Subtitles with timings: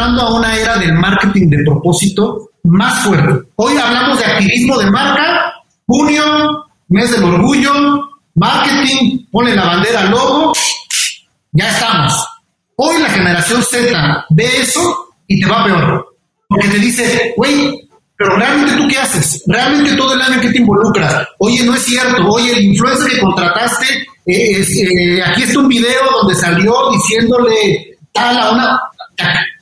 [0.00, 3.48] a una era del marketing de propósito más fuerte.
[3.56, 5.52] Hoy hablamos de activismo de marca,
[5.86, 7.72] junio, mes del orgullo,
[8.34, 10.54] marketing, pone la bandera logo,
[11.52, 12.14] ya estamos.
[12.76, 16.16] Hoy la generación Z ve eso y te va peor.
[16.48, 17.86] Porque te dice, güey,
[18.16, 19.42] pero realmente tú qué haces?
[19.48, 21.26] ¿Realmente todo el año qué te involucras?
[21.40, 22.26] Oye, no es cierto.
[22.26, 23.86] Oye, el influencer que contrataste,
[24.24, 28.80] eh, eh, aquí está un video donde salió diciéndole tal a una...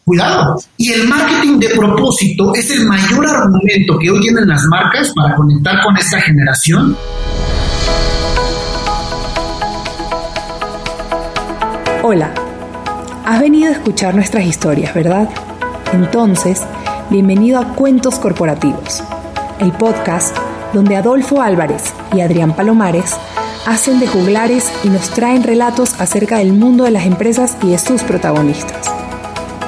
[0.09, 0.59] Cuidado.
[0.79, 5.37] Y el marketing de propósito es el mayor argumento que hoy tienen las marcas para
[5.37, 6.97] conectar con esta generación.
[12.03, 12.31] Hola,
[13.27, 15.29] has venido a escuchar nuestras historias, ¿verdad?
[15.93, 16.63] Entonces,
[17.11, 19.03] bienvenido a Cuentos Corporativos,
[19.61, 20.35] el podcast
[20.73, 23.15] donde Adolfo Álvarez y Adrián Palomares
[23.67, 27.79] hacen de juglares y nos traen relatos acerca del mundo de las empresas y de
[27.79, 28.98] sus protagonistas.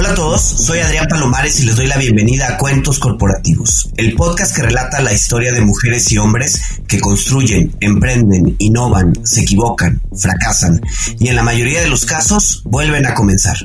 [0.00, 4.14] Hola a todos, soy Adrián Palomares y les doy la bienvenida a Cuentos Corporativos, el
[4.14, 10.00] podcast que relata la historia de mujeres y hombres que construyen, emprenden, innovan, se equivocan,
[10.16, 10.80] fracasan
[11.18, 13.56] y en la mayoría de los casos vuelven a comenzar.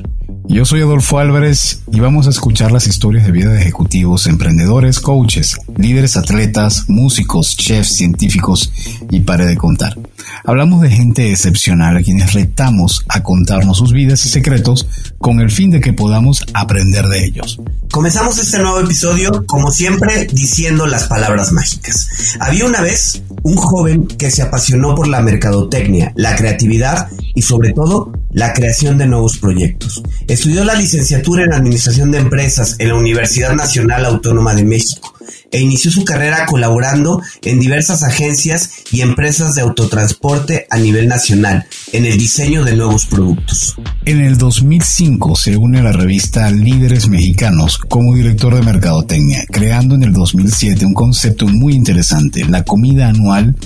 [0.48, 4.98] Yo soy Adolfo Álvarez y vamos a escuchar las historias de vida de ejecutivos, emprendedores,
[4.98, 8.72] coaches, líderes atletas, músicos, chefs, científicos
[9.08, 9.96] y pare de contar.
[10.44, 14.86] Hablamos de gente excepcional a quienes retamos a contarnos sus vidas y secretos
[15.18, 17.60] con el fin de que podamos aprender de ellos.
[17.90, 22.36] Comenzamos este nuevo episodio, como siempre, diciendo las palabras mágicas.
[22.40, 27.72] Había una vez un joven que se apasionó por la mercadotecnia, la creatividad y sobre
[27.72, 30.02] todo la creación de nuevos proyectos.
[30.26, 35.14] Estudió la licenciatura en Administración de Empresas en la Universidad Nacional Autónoma de México
[35.50, 41.66] e inició su carrera colaborando en diversas agencias y empresas de autotransporte a nivel nacional
[41.92, 43.76] en el diseño de nuevos productos.
[44.04, 49.94] En el 2005 se une a la revista Líderes Mexicanos como director de Mercadotecnia, creando
[49.94, 53.56] en el 2007 un concepto muy interesante, la comida anual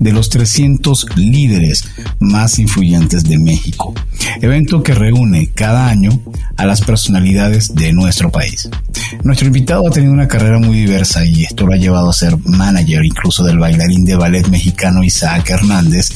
[0.00, 1.84] de los 300 líderes
[2.18, 3.94] más influyentes de México,
[4.40, 6.10] evento que reúne cada año
[6.56, 8.68] a las personalidades de nuestro país.
[9.22, 12.38] Nuestro invitado ha tenido una carrera muy diversa y esto lo ha llevado a ser
[12.44, 16.08] manager incluso del bailarín de ballet mexicano Isaac Hernández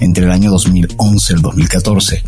[0.00, 2.22] entre el año 2011 y el 2014.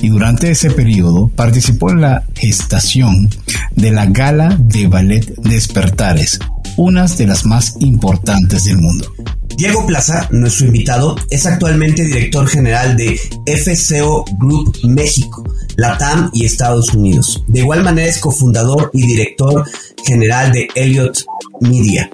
[0.00, 3.28] Y durante ese periodo participó en la gestación
[3.74, 6.38] de la Gala de Ballet Despertares,
[6.76, 9.12] una de las más importantes del mundo.
[9.56, 15.44] Diego Plaza, nuestro invitado, es actualmente director general de FCO Group México,
[15.80, 17.42] Latam y Estados Unidos.
[17.46, 19.64] De igual manera es cofundador y director
[20.04, 21.24] general de Elliott
[21.60, 22.10] Media.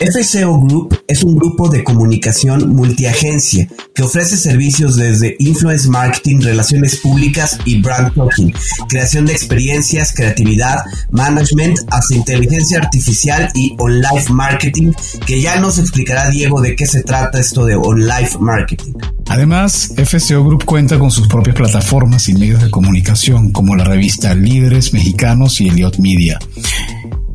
[0.00, 6.96] FCO Group es un grupo de comunicación multiagencia que ofrece servicios desde influence marketing, relaciones
[6.96, 8.54] públicas y brand talking,
[8.88, 14.92] creación de experiencias, creatividad, management, hasta inteligencia artificial y online marketing,
[15.26, 18.92] que ya nos explicará Diego de qué se trata esto de online marketing.
[19.28, 24.34] Además, FCO Group cuenta con sus propias plataformas y medios de comunicación como la revista
[24.34, 26.38] Líderes Mexicanos y Elliot Media.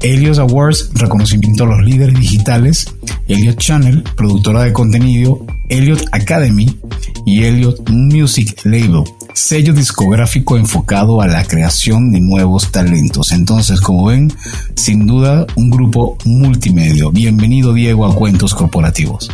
[0.04, 2.94] Elliot Awards, reconocimiento a los líderes digitales,
[3.28, 6.78] Elliot Channel, productora de contenido, Elliot Academy
[7.26, 9.04] y Elliot Music Label,
[9.34, 13.32] sello discográfico enfocado a la creación de nuevos talentos.
[13.32, 14.32] Entonces, como ven,
[14.76, 17.06] sin duda un grupo multimedia.
[17.10, 19.32] Bienvenido Diego a Cuentos Corporativos.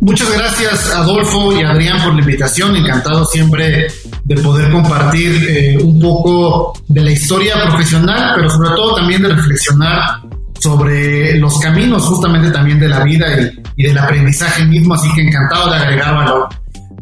[0.00, 2.74] Muchas gracias Adolfo y Adrián por la invitación.
[2.74, 3.86] Encantado siempre
[4.30, 9.30] de poder compartir eh, un poco de la historia profesional, pero sobre todo también de
[9.30, 10.22] reflexionar
[10.60, 13.26] sobre los caminos justamente también de la vida
[13.76, 14.94] y, del aprendizaje mismo.
[14.94, 16.48] Así que encantado de agregar valor.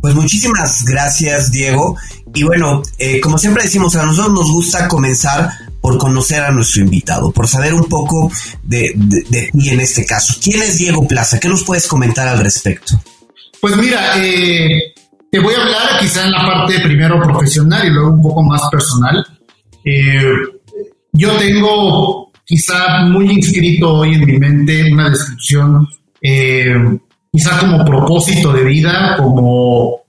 [0.00, 1.98] Pues muchísimas gracias Diego.
[2.34, 5.50] Y bueno, eh, como siempre decimos, a nosotros nos gusta comenzar
[5.82, 8.32] por conocer a nuestro invitado, por saber un poco
[8.62, 8.94] de,
[9.52, 10.34] ti en este caso.
[10.42, 11.38] ¿Quién es Diego Plaza?
[11.38, 12.98] ¿Qué nos puedes comentar al respecto?
[13.60, 14.94] Pues mira, eh,
[15.30, 18.62] te voy a hablar quizá en la parte primero profesional y luego un poco más
[18.70, 19.24] personal.
[19.84, 20.22] Eh,
[21.12, 25.86] yo tengo quizá muy inscrito hoy en mi mente una descripción,
[26.22, 26.74] eh,
[27.30, 30.00] quizá como propósito de vida, como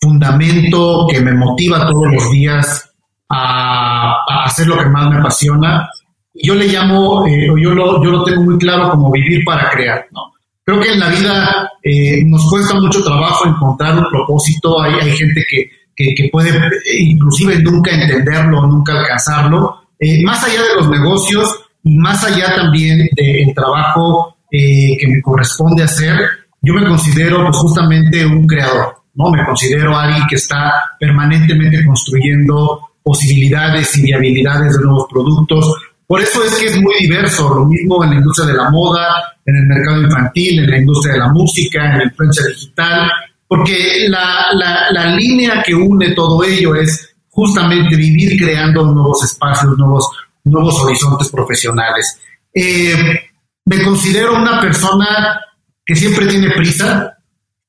[0.00, 2.92] fundamento que me motiva todos los días
[3.28, 5.88] a, hacer lo que más me apasiona.
[6.34, 10.06] Yo le llamo, eh, yo, lo, yo lo tengo muy claro como vivir para crear,
[10.12, 10.37] ¿no?
[10.68, 14.78] Creo que en la vida eh, nos cuesta mucho trabajo encontrar un propósito.
[14.82, 16.50] Hay, hay gente que, que, puede
[16.98, 19.84] inclusive nunca entenderlo, nunca alcanzarlo.
[19.98, 25.22] Eh, más allá de los negocios y más allá también del trabajo eh, que me
[25.22, 26.18] corresponde hacer,
[26.60, 29.30] yo me considero pues, justamente un creador, ¿no?
[29.30, 35.74] Me considero alguien que está permanentemente construyendo posibilidades y viabilidades de nuevos productos.
[36.08, 39.06] Por eso es que es muy diverso, lo mismo en la industria de la moda,
[39.44, 43.10] en el mercado infantil, en la industria de la música, en la influencia digital,
[43.46, 44.46] porque la,
[44.90, 50.08] la, línea que une todo ello es justamente vivir creando nuevos espacios, nuevos,
[50.44, 52.18] nuevos horizontes profesionales.
[52.54, 52.94] Eh,
[53.66, 55.42] me considero una persona
[55.84, 57.18] que siempre tiene prisa,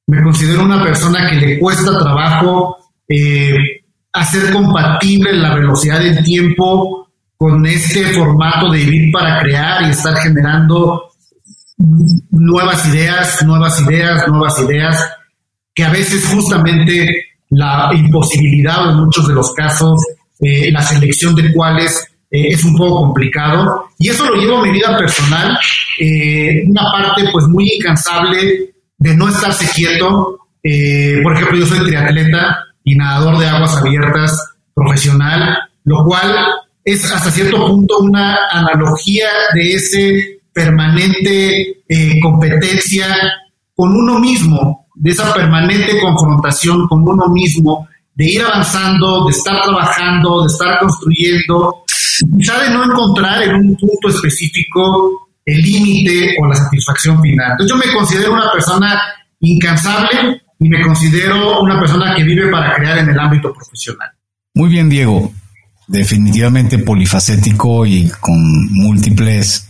[0.07, 3.83] me considero una persona que le cuesta trabajo eh,
[4.13, 6.98] hacer compatible la velocidad del tiempo
[7.39, 11.13] con este formato de vivir para crear y estar generando
[12.31, 15.09] nuevas ideas, nuevas ideas, nuevas ideas,
[15.73, 17.07] que a veces justamente
[17.51, 20.01] la imposibilidad en muchos de los casos
[20.41, 23.85] eh, la selección de cuáles eh, es un poco complicado.
[23.97, 25.57] Y eso lo llevo a mi vida personal,
[25.97, 30.39] eh, una parte pues muy incansable de no estarse quieto,
[31.23, 36.35] por ejemplo yo soy triatleta y nadador de aguas abiertas profesional, lo cual
[36.91, 41.83] es hasta cierto punto una analogía de ese permanente
[42.21, 43.07] competencia
[43.75, 49.61] con uno mismo, de esa permanente confrontación con uno mismo, de ir avanzando, de estar
[49.63, 51.83] trabajando, de estar construyendo,
[52.37, 57.51] quizá de no encontrar en un punto específico el límite o la satisfacción final.
[57.51, 59.01] Entonces yo me considero una persona
[59.39, 64.09] incansable y me considero una persona que vive para crear en el ámbito profesional.
[64.53, 65.31] Muy bien, Diego.
[65.89, 69.67] Definitivamente polifacético y con múltiples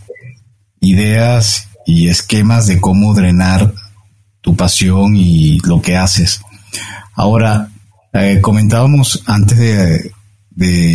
[0.80, 3.72] ideas y esquemas de cómo drenar
[4.42, 6.42] tu pasión y lo que haces.
[7.14, 7.70] Ahora,
[8.12, 10.12] eh, comentábamos antes de,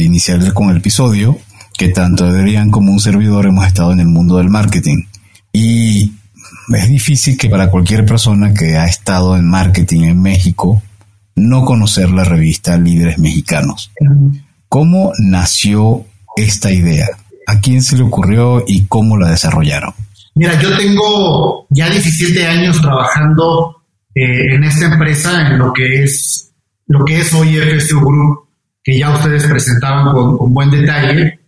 [0.04, 1.40] iniciar con el episodio
[1.76, 5.06] que tanto Adrián como un servidor hemos estado en el mundo del marketing.
[5.52, 6.14] Y
[6.70, 10.84] es difícil que para cualquier persona que ha estado en marketing en México
[11.36, 13.92] no conocer la revista Líderes Mexicanos.
[14.76, 16.06] ¿Cómo nació
[16.36, 17.08] esta idea?
[17.48, 19.94] ¿A quién se le ocurrió y cómo la desarrollaron?
[20.34, 23.84] Mira, yo tengo ya 17 años trabajando
[24.14, 26.52] eh, en esta empresa, en lo que es
[26.88, 28.50] lo que es hoy FSU Group,
[28.84, 31.40] que ya ustedes presentaban con, buen detalle.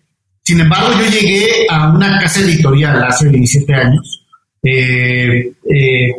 [0.41, 4.25] Sin embargo, yo llegué a una casa editorial hace 17 años,
[4.63, 6.11] eh, eh,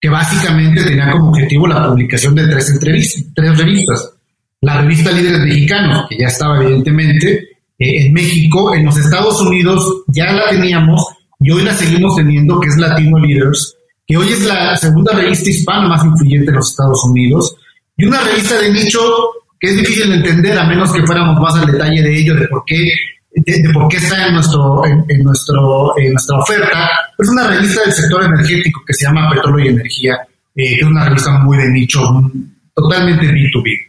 [0.00, 4.15] que básicamente tenía como objetivo la publicación de tres entrevistas, tres revistas.
[4.66, 10.32] La revista Líderes Mexicanos, que ya estaba evidentemente en México, en los Estados Unidos ya
[10.32, 11.06] la teníamos,
[11.38, 15.50] y hoy la seguimos teniendo, que es Latino Leaders, que hoy es la segunda revista
[15.50, 17.56] hispana más influyente en los Estados Unidos,
[17.96, 18.98] y una revista de nicho
[19.60, 22.48] que es difícil de entender, a menos que fuéramos más al detalle de ello, de
[22.48, 22.90] por qué,
[23.36, 26.90] de, por qué está en, nuestro, en, nuestro, en nuestra oferta.
[27.16, 30.14] Es una revista del sector energético que se llama Petróleo y Energía,
[30.56, 32.00] eh, que es una revista muy de nicho,
[32.74, 33.85] totalmente B2B.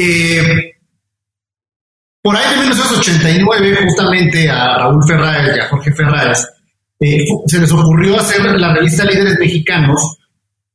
[0.00, 0.74] Eh,
[2.22, 6.48] por ahí de 1989, justamente a Raúl Ferraes y a Jorge Ferraes,
[7.00, 10.18] eh, se les ocurrió hacer la revista Líderes Mexicanos,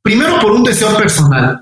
[0.02, 1.62] primero por un deseo personal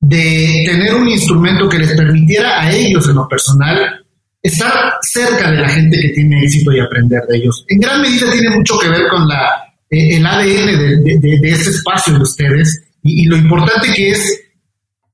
[0.00, 4.06] de tener un instrumento que les permitiera a ellos en lo personal
[4.42, 7.64] estar cerca de la gente que tiene éxito y aprender de ellos.
[7.68, 11.70] En gran medida tiene mucho que ver con la, eh, el ADN de, de, ese
[11.70, 14.45] espacio de ustedes y, y lo importante que es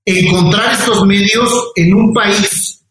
[0.04, 2.84] encontrar estos medios en un país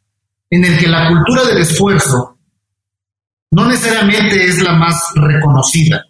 [0.49, 2.37] en el que la cultura del esfuerzo
[3.51, 6.05] no necesariamente es la más reconocida.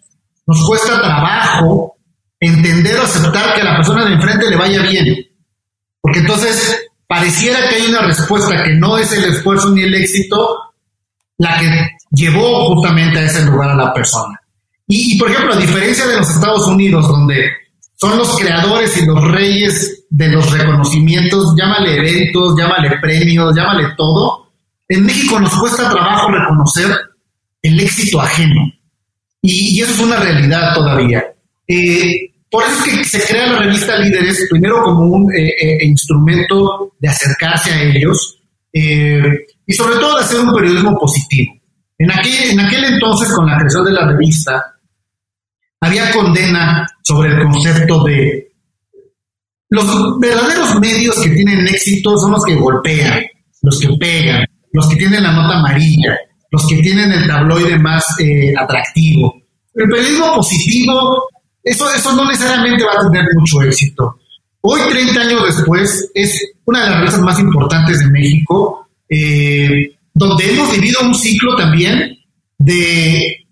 [0.45, 1.95] Nos cuesta trabajo
[2.39, 5.05] entender o aceptar que a la persona de enfrente le vaya bien.
[6.01, 6.77] Porque entonces
[7.07, 10.57] pareciera que hay una respuesta que no es el esfuerzo ni el éxito
[11.37, 14.39] la que llevó justamente a ese lugar a la persona.
[14.87, 17.49] Y, por ejemplo, a diferencia de los Estados Unidos, donde
[17.95, 24.51] son los creadores y los reyes de los reconocimientos, llámale eventos, llámale premios, llámale todo,
[24.89, 26.87] en México nos cuesta trabajo reconocer
[27.61, 28.73] el éxito ajeno.
[29.41, 31.23] Y, eso es una realidad todavía.
[31.65, 35.85] Eh, por eso es que se crea la revista Líderes, primero como un eh, eh,
[35.85, 38.37] instrumento de acercarse a ellos
[38.73, 41.53] y sobre todo de hacer un periodismo positivo.
[41.97, 44.75] En en aquel entonces, con la creación de la revista,
[45.79, 48.50] había condena sobre el concepto de
[49.71, 53.23] los verdaderos medios que tienen éxito son los que golpean,
[53.63, 56.15] los que pegan, los que tienen la nota amarilla,
[56.51, 59.33] los que tienen el tabloide más eh, atractivo.
[59.73, 61.23] El periodismo positivo
[61.63, 64.19] eso, eso no necesariamente va a tener mucho éxito.
[64.61, 70.51] Hoy, 30 años después, es una de las revistas más importantes de México, eh, donde
[70.51, 72.17] hemos vivido un ciclo también
[72.57, 73.45] de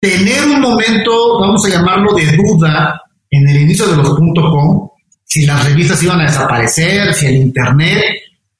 [0.00, 3.00] tener un momento, vamos a llamarlo, de duda
[3.30, 4.88] en el inicio de los .com,
[5.24, 8.02] si las revistas iban a desaparecer, si el Internet.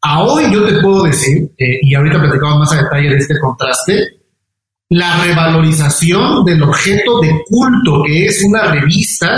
[0.02, 3.38] A hoy yo te puedo decir, eh, y ahorita platicamos más a detalle de este
[3.38, 4.20] contraste,
[4.88, 9.28] la revalorización del objeto de culto que es una revista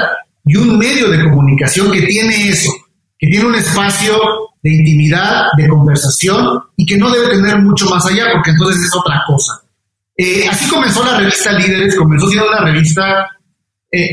[0.45, 2.71] y un medio de comunicación que tiene eso,
[3.19, 4.15] que tiene un espacio
[4.63, 8.97] de intimidad, de conversación y que no debe tener mucho más allá porque entonces es
[8.97, 9.53] otra cosa.
[10.17, 13.27] Eh, así comenzó la revista Líderes, comenzó siendo una revista,
[13.91, 14.09] eh,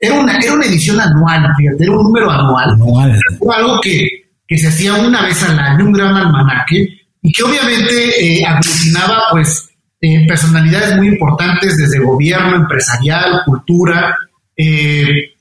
[0.00, 2.70] era, una, era una edición anual, fíjate, era un número anual.
[2.70, 3.18] anual.
[3.38, 4.08] Fue algo que,
[4.46, 6.88] que, se hacía una vez al año, un gran almanaque,
[7.22, 9.68] y que obviamente aglutinaba pues
[10.28, 14.16] personalidades muy importantes desde gobierno, empresarial, cultura,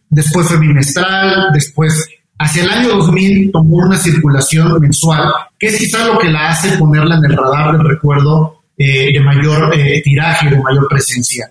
[0.09, 2.07] después fue bimestral, después
[2.37, 6.77] hacia el año 2000 tomó una circulación mensual, que es quizá lo que la hace
[6.77, 11.49] ponerla en el radar del recuerdo eh, de mayor eh, tiraje, de mayor presencia.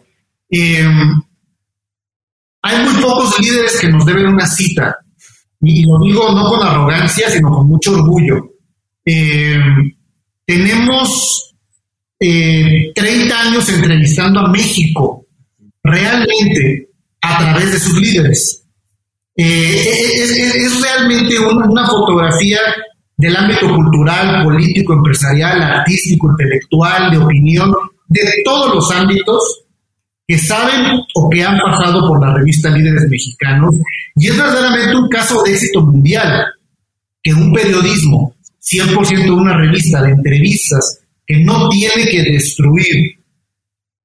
[2.66, 4.97] Hay muy pocos líderes que nos deben una cita,
[5.61, 8.37] y, lo digo no con arrogancia, sino con mucho orgullo.
[9.04, 9.92] Em,
[10.47, 11.54] tenemos
[12.18, 15.26] 30 eh, años entrevistando a México,
[15.83, 16.88] realmente
[17.21, 18.64] a través de sus líderes.
[19.37, 22.61] es, realmente una fotografía
[23.14, 27.75] del ámbito cultural, político, empresarial, artístico, intelectual, de opinión,
[28.09, 29.63] de todos los ámbitos
[30.26, 33.74] que saben o que han pasado por la revista Líderes Mexicanos.
[34.16, 36.46] Y es verdaderamente un caso de éxito mundial,
[37.22, 43.18] que un periodismo, 100% una revista de entrevistas, que no tiene que destruir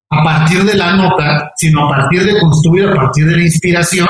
[0.09, 4.07] a partir de la nota, sino a partir de construir, a partir de la inspiración,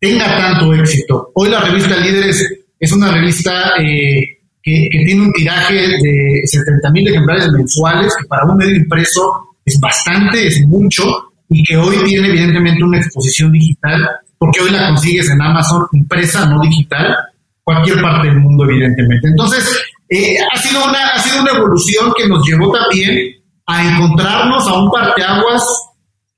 [0.00, 1.30] tenga tanto éxito.
[1.34, 2.44] Hoy la revista Líderes
[2.78, 8.44] es una revista eh, que, tiene un tiraje de 70 mil ejemplares mensuales, que para
[8.44, 11.04] un medio impreso es bastante, es mucho,
[11.48, 14.00] y que hoy tiene evidentemente una exposición digital,
[14.38, 17.16] porque hoy la consigues en Amazon impresa, no digital,
[17.62, 19.28] cualquier parte del mundo, evidentemente.
[19.28, 23.32] Entonces, eh, ha, sido una, ha sido una evolución que nos llevó también
[23.66, 25.64] a encontrarnos a un parteaguas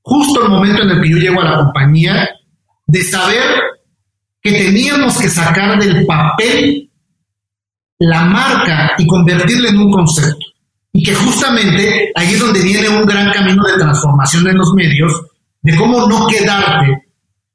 [0.09, 2.29] justo el momento en el que yo llego a la compañía,
[2.87, 3.61] de saber
[4.41, 6.91] que teníamos que sacar del papel
[7.99, 10.47] la marca y convertirla en un concepto.
[10.99, 15.13] Y que justamente ahí es donde viene un gran camino de transformación en los medios,
[15.63, 17.05] de cómo no quedarte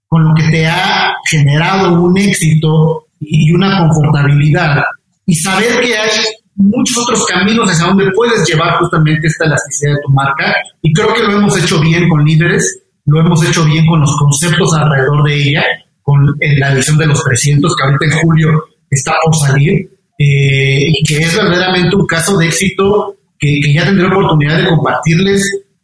[0.07, 4.85] con lo que te ha generado un éxito y una confortabilidad
[5.25, 6.09] y saber que hay
[6.55, 10.53] muchos otros caminos hacia donde puedes llevar justamente esta elasticidad de tu marca.
[10.81, 14.15] Y creo que lo hemos hecho bien con líderes, lo hemos hecho bien con los
[14.15, 15.63] conceptos alrededor de ella,
[16.01, 21.03] con la edición de los 300 que ahorita en julio está por salir eh, y
[21.03, 25.43] que es verdaderamente un caso de éxito que, ya tendré oportunidad de compartirles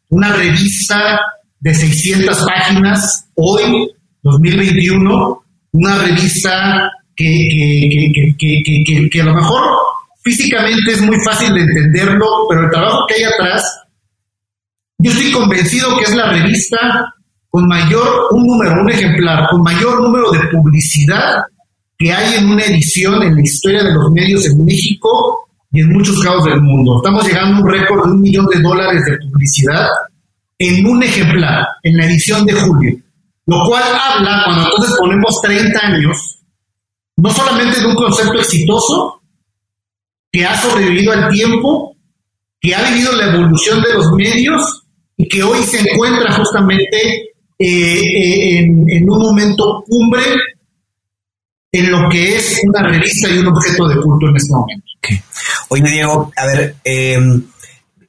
[0.09, 1.19] una revista
[1.59, 3.91] de 600 páginas hoy,
[4.23, 9.61] 2021, una revista que, que, que, a lo mejor
[10.23, 13.81] físicamente es muy fácil de entenderlo, pero el trabajo que hay atrás,
[14.99, 17.13] yo estoy convencido que es la revista
[17.49, 21.43] con mayor, un número, un ejemplar, con mayor número de publicidad
[21.97, 25.89] que hay en una edición en la historia de los medios en México y en
[25.89, 26.97] muchos casos del mundo.
[26.97, 29.87] Estamos llegando a un récord de un millón de dólares de publicidad
[30.57, 32.97] en un ejemplar, en la edición de julio,
[33.45, 36.39] lo cual habla, cuando entonces ponemos 30 años,
[37.17, 39.21] no solamente de un concepto exitoso,
[40.31, 41.95] que ha sobrevivido al tiempo,
[42.59, 44.83] que ha vivido la evolución de los medios
[45.17, 46.97] y que hoy se encuentra justamente
[47.57, 50.23] eh, eh, en un momento cumbre
[51.71, 54.85] en lo que es una revista y un objeto de culto en este momento.
[55.69, 57.45] Oye, Diego, a ver, em,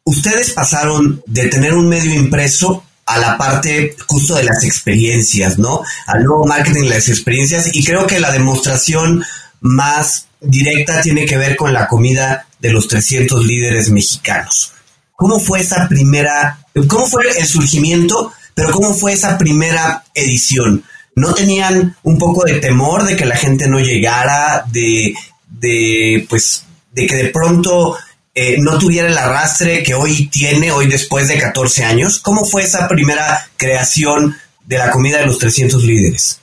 [0.04, 5.82] ustedes pasaron de tener un medio impreso a la parte justo de las experiencias, ¿no?
[6.06, 9.24] Al nuevo marketing, las experiencias, y creo que la demostración
[9.60, 14.72] más directa tiene que ver con la comida de los 300 líderes mexicanos.
[15.16, 20.84] ¿Cómo fue esa primera, cómo fue el surgimiento, pero cómo fue esa primera edición?
[21.14, 25.14] no tenían un poco de temor de que la gente no llegara, de,
[25.48, 27.96] de pues, de que de pronto
[28.34, 32.20] eh, no tuviera el arrastre que hoy tiene, hoy después de 14 años.
[32.20, 36.40] ¿Cómo fue esa primera creación de la comida de los 300 líderes?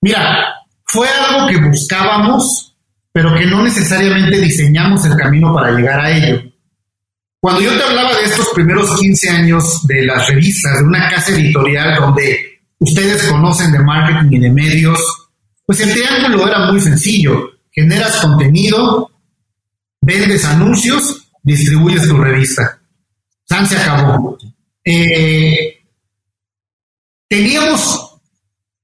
[0.00, 0.54] Mira,
[0.84, 2.74] fue algo que buscábamos,
[3.12, 6.42] pero que no necesariamente diseñamos el camino para llegar a ello.
[7.40, 11.32] Cuando yo te hablaba de estos primeros 15 años de las revistas, de una casa
[11.32, 14.98] editorial donde ustedes conocen de marketing y de medios,
[15.66, 17.50] pues el triángulo era muy sencillo.
[17.70, 19.10] Generas contenido,
[20.04, 22.80] vendes anuncios, distribuyes tu revista.
[23.48, 24.36] San se acabó.
[24.84, 25.82] Eh,
[27.28, 28.18] teníamos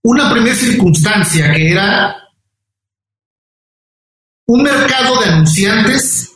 [0.02, 2.16] una primera circunstancia que era
[4.46, 6.32] un mercado de anunciantes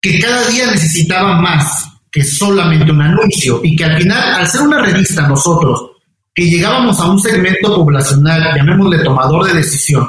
[0.00, 4.62] que cada día necesitaba más que solamente un anuncio y que al final, al ser
[4.62, 5.90] una revista nosotros,
[6.34, 10.08] que llegábamos a un segmento poblacional, llamémosle tomador de decisión,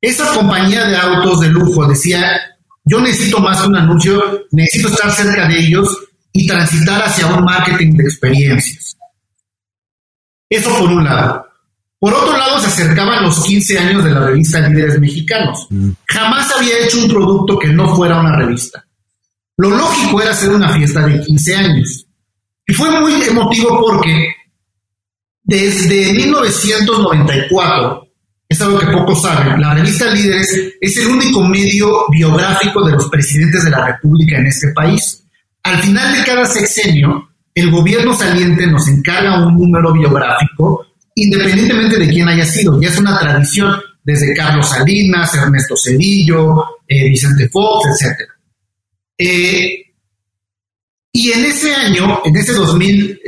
[0.00, 2.40] esa compañía de autos de lujo decía,
[2.90, 5.96] yo necesito más que un anuncio, necesito estar cerca de ellos
[6.32, 8.96] y transitar hacia un marketing de experiencias.
[10.48, 11.46] Eso por un lado.
[12.00, 15.68] Por otro lado, se acercaban los 15 años de la revista Líderes Mexicanos.
[15.70, 15.90] Mm.
[16.08, 18.84] Jamás había hecho un producto que no fuera una revista.
[19.58, 22.06] Lo lógico era hacer una fiesta de 15 años.
[22.66, 24.34] Y fue muy emotivo porque
[25.44, 28.09] desde 1994,
[28.50, 33.08] es algo que pocos saben, la revista Líderes es el único medio biográfico de los
[33.08, 35.22] presidentes de la República en este país.
[35.62, 42.08] Al final de cada sexenio, el gobierno saliente nos encarga un número biográfico independientemente de
[42.08, 42.80] quién haya sido.
[42.80, 48.28] Ya es una tradición desde Carlos Salinas, Ernesto Cedillo, eh, Vicente Fox, etc.
[49.16, 49.92] Eh,
[51.12, 53.20] y en ese año, en ese 2000,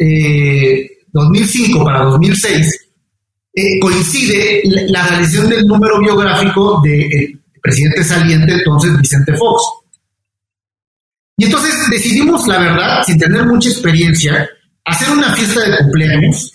[1.12, 2.81] 2005 eh, para 2006,
[3.80, 9.62] coincide la, realización del número biográfico del presidente saliente entonces Vicente Fox.
[11.36, 14.48] Y entonces decidimos, la verdad, sin tener mucha experiencia,
[14.84, 16.52] hacer una fiesta de cumpleaños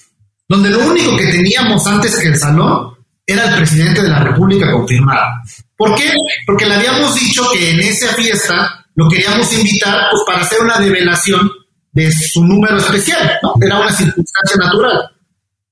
[0.47, 4.71] donde lo único que teníamos antes que el salón era el presidente de la República
[4.71, 5.27] confirmado.
[5.75, 6.11] ¿Por qué?
[6.45, 10.79] Porque le habíamos dicho que en esa fiesta lo queríamos invitar pues, para hacer una
[10.79, 11.51] develación
[11.91, 13.53] de su número especial, ¿no?
[13.61, 14.97] Era una circunstancia natural.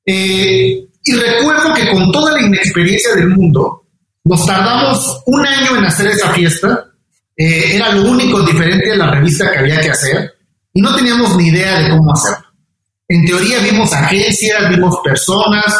[0.05, 3.83] Eh, y recuerdo que con toda la inexperiencia del mundo,
[4.23, 6.85] nos tardamos un año en hacer esa fiesta.
[7.37, 10.33] Eh, era lo único diferente de la revista que había que hacer
[10.73, 12.45] y no teníamos ni idea de cómo hacerlo.
[13.07, 15.77] En teoría vimos agencias, vimos personas,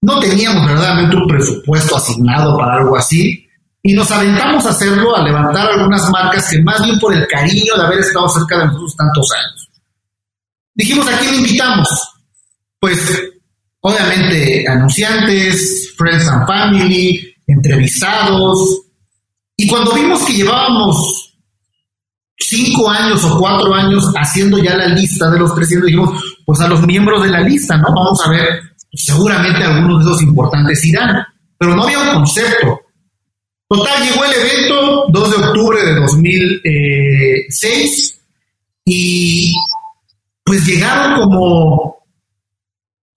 [0.00, 3.48] no teníamos verdaderamente un presupuesto asignado para algo así
[3.82, 7.74] y nos aventamos a hacerlo, a levantar algunas marcas que más bien por el cariño
[7.76, 9.70] de haber estado cerca de nosotros tantos años.
[10.74, 11.88] Dijimos, ¿a quién invitamos?
[12.78, 13.29] Pues
[13.80, 18.82] obviamente anunciantes, friends and family, entrevistados.
[19.56, 21.34] Y cuando vimos que llevábamos
[22.36, 26.68] cinco años o cuatro años haciendo ya la lista de los 300, dijimos, pues a
[26.68, 27.88] los miembros de la lista, ¿no?
[27.94, 28.60] Vamos a ver,
[28.92, 31.24] seguramente algunos de esos importantes irán,
[31.58, 32.80] pero no había un concepto.
[33.68, 38.20] Total, llegó el evento 2 de octubre de 2006
[38.86, 39.54] y
[40.42, 41.99] pues llegaron como,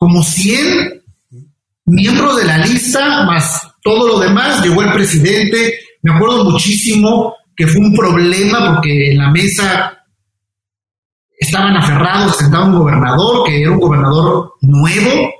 [0.03, 1.01] como 100
[1.85, 7.65] miembros de la lista, más todo lo demás, llegó el presidente, me acuerdo muchísimo que
[7.67, 9.97] fue un problema porque en la mesa
[11.39, 15.31] estaban aferrados, sentado un gobernador, que era un gobernador nuevo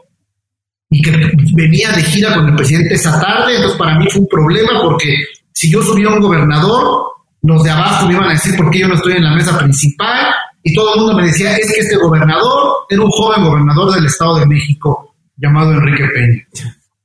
[0.89, 1.11] y que
[1.55, 5.13] venía de gira con el presidente esa tarde, entonces para mí fue un problema porque
[5.51, 7.03] si yo subía a un gobernador,
[7.41, 9.57] los de abajo me iban a decir por qué yo no estoy en la mesa
[9.57, 13.93] principal y todo el mundo me decía, es que este gobernador era un joven gobernador
[13.93, 16.47] del Estado de México llamado Enrique Peña.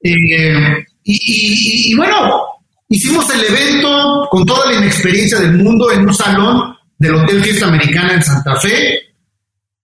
[0.02, 2.58] Eh, y, y bueno,
[2.90, 7.66] Hicimos el evento con toda la inexperiencia del mundo en un salón del Hotel Fiesta
[7.66, 8.98] Americana en Santa Fe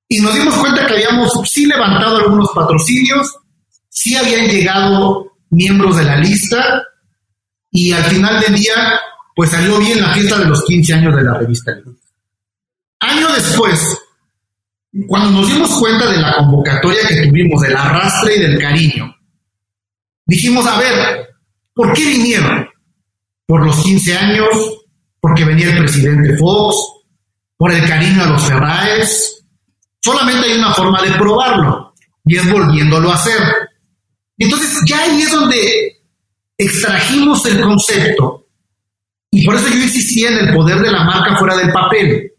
[0.08, 3.36] y nos dimos cuenta que habíamos sí levantado algunos patrocinios,
[3.90, 6.82] sí habían llegado miembros de la lista
[7.70, 8.98] y al final del día
[9.36, 11.72] pues salió bien la fiesta de los 15 años de la revista.
[13.00, 13.98] Año después,
[15.06, 19.14] cuando nos dimos cuenta de la convocatoria que tuvimos, del arrastre y del cariño,
[20.26, 21.28] dijimos, a ver,
[21.74, 22.74] ¿por qué vinieron?
[23.46, 24.48] por los 15 años,
[25.20, 26.76] porque venía el presidente Fox,
[27.56, 29.44] por el cariño a los Ferraes.
[30.00, 33.40] Solamente hay una forma de probarlo y es volviéndolo a hacer.
[34.38, 36.02] Entonces ya ahí es donde
[36.58, 38.46] extrajimos el concepto
[39.30, 42.32] y por eso yo insistía en el poder de la marca fuera del papel.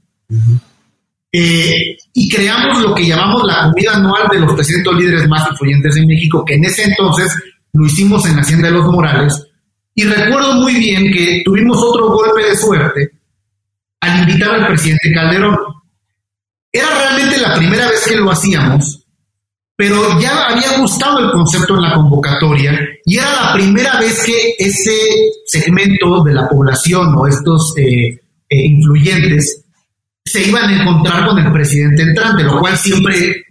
[1.31, 5.97] Eh, y creamos lo que llamamos la comida anual de los 300 líderes más influyentes
[5.97, 7.29] en México, que en ese entonces
[7.73, 9.45] lo hicimos en Hacienda de los Morales,
[9.93, 13.11] y recuerdo muy bien que tuvimos otro golpe de suerte
[14.01, 15.57] al invitar al presidente Calderón.
[16.71, 19.05] Era realmente la primera vez que lo hacíamos,
[19.75, 24.55] pero ya había gustado el concepto en la convocatoria y era la primera vez que
[24.57, 24.97] ese
[25.45, 29.64] segmento de la población o estos eh, eh, influyentes
[30.25, 33.45] se iban a encontrar con el presidente entrante, lo cual siempre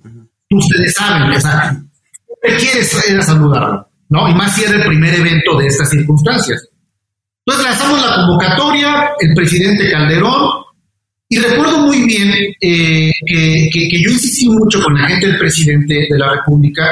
[0.51, 1.81] ustedes saben, o sea,
[2.43, 4.29] te quieres ir a saludarlo, ¿no?
[4.29, 6.69] Y más si era el primer evento de estas circunstancias.
[7.47, 10.65] Entonces lanzamos la convocatoria, el presidente Calderón,
[11.29, 16.19] y recuerdo muy bien eh, que, yo insistí mucho con la gente del presidente de
[16.19, 16.83] la República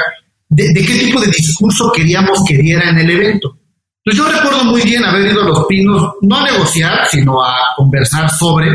[0.49, 3.59] de, qué tipo de discurso queríamos que diera en el evento.
[4.05, 7.57] Entonces yo recuerdo muy bien haber ido a Los Pinos, no a negociar, sino a
[7.77, 8.69] conversar sobre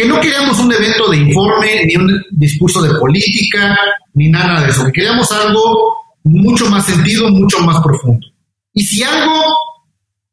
[0.00, 3.76] que no queríamos un evento de informe, ni un discurso de política,
[4.14, 8.26] ni nada de eso, que queríamos algo mucho más sentido, mucho más profundo.
[8.72, 9.42] Y si algo,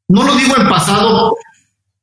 [0.07, 1.35] no lo digo en pasado,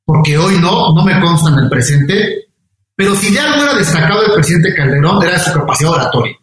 [0.04, 2.48] porque hoy no, no me consta en el presente,
[2.94, 6.36] pero si de algo era destacado el presidente Calderón, era su capacidad oratoria.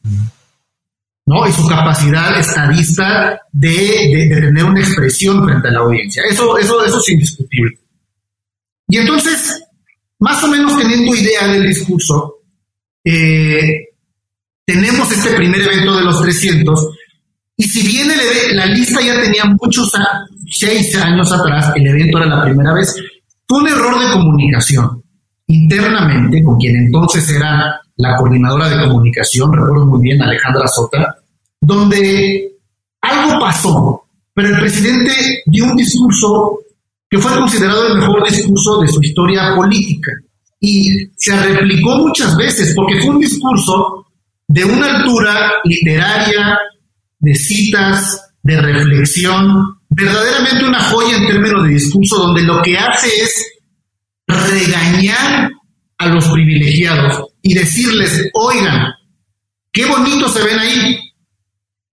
[1.27, 1.47] ¿no?
[1.47, 6.23] Y su capacidad estadista de, tener una expresión frente a la audiencia.
[6.27, 7.79] Eso, eso, eso es indiscutible.
[8.87, 9.61] Y entonces,
[10.21, 12.37] más o menos teniendo idea del discurso,
[13.03, 13.89] eh,
[14.65, 16.87] tenemos este primer evento de los 300,
[17.57, 18.07] y si bien
[18.53, 19.91] la lista ya tenía muchos,
[20.49, 22.95] seis años atrás, el evento era la primera vez,
[23.47, 25.03] fue un error de comunicación.
[25.47, 31.15] Internamente con quien entonces era la coordinadora de comunicación, recuerdo muy bien, Alejandra Sota,
[31.59, 32.51] donde
[33.01, 35.11] algo pasó, pero el presidente
[35.45, 36.59] dio un discurso
[37.11, 40.13] que fue considerado el mejor discurso de su historia política.
[40.61, 44.07] Y se replicó muchas veces porque fue un discurso
[44.47, 46.57] de una altura literaria,
[47.19, 53.07] de citas, de reflexión, verdaderamente una joya en términos de discurso donde lo que hace
[53.07, 53.51] es
[54.27, 55.51] regañar
[55.97, 58.93] a los privilegiados y decirles, oigan,
[59.73, 60.97] qué bonito se ven ahí,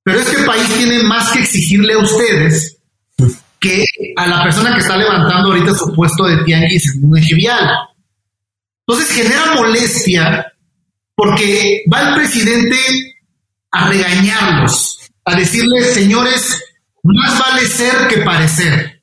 [0.05, 2.78] pero este país tiene más que exigirle a ustedes
[3.61, 3.85] que
[4.17, 7.37] a la persona que está levantando ahorita su puesto de tianguis en un eje.
[8.87, 10.47] Entonces genera molestia
[11.15, 12.77] porque va el presidente
[13.71, 16.63] a regañarlos, a decirles, señores,
[17.03, 19.03] más vale ser que parecer.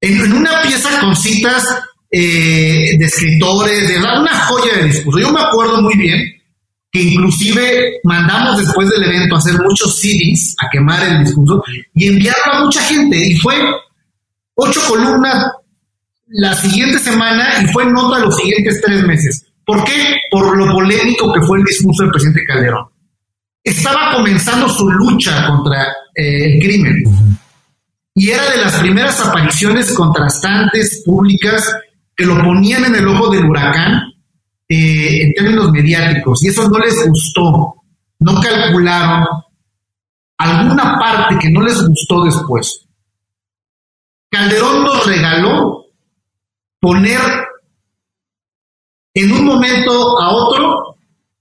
[0.00, 1.64] En, una pieza con citas
[2.10, 5.20] eh, de escritores, de una joya de discurso.
[5.20, 6.20] Yo me acuerdo muy bien
[6.94, 11.60] que inclusive mandamos después del evento a hacer muchos CDs, a quemar el discurso
[11.92, 13.16] y enviarlo a mucha gente.
[13.16, 13.56] Y fue
[14.54, 15.44] ocho columnas
[16.28, 19.44] la siguiente semana y fue nota los siguientes tres meses.
[19.66, 20.14] ¿Por qué?
[20.30, 22.86] Por lo polémico que fue el discurso del presidente Calderón.
[23.64, 27.02] Estaba comenzando su lucha contra eh, el crimen
[28.14, 31.74] y era de las primeras apariciones contrastantes públicas
[32.14, 34.13] que lo ponían en el ojo del huracán
[34.68, 37.74] eh, en términos mediáticos y eso no les gustó,
[38.20, 39.26] no calcularon
[40.38, 42.86] alguna parte que no les gustó después.
[44.30, 45.86] Calderón nos regaló
[46.80, 47.20] poner
[49.14, 50.96] en un momento a otro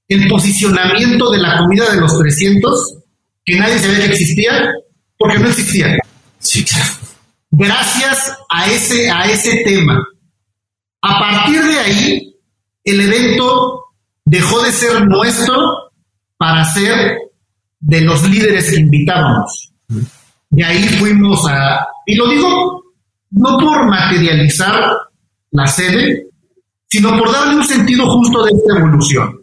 [0.08, 2.98] el posicionamiento de la comida de los 300,
[3.44, 4.72] que nadie sabía que existía,
[5.18, 5.98] porque no existía.
[7.50, 10.04] Gracias a ese, a ese tema.
[11.02, 12.33] A partir de ahí,
[12.84, 13.86] el evento
[14.26, 15.92] dejó de ser nuestro
[16.38, 17.18] para ser
[17.80, 19.74] de los líderes que invitábamos.
[20.50, 22.84] De ahí fuimos a, y lo digo
[23.32, 24.84] no por materializar
[25.52, 26.28] la sede,
[26.88, 29.42] sino por darle un sentido justo de esta evolución.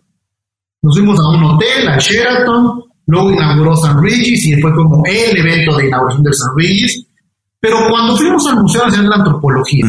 [0.82, 5.36] Nos fuimos a un hotel, a Sheraton, luego inauguró San Regis y fue como el
[5.36, 7.06] evento de inauguración de San Regis.
[7.58, 9.84] Pero cuando fuimos al Museo Nacional de la Antropología,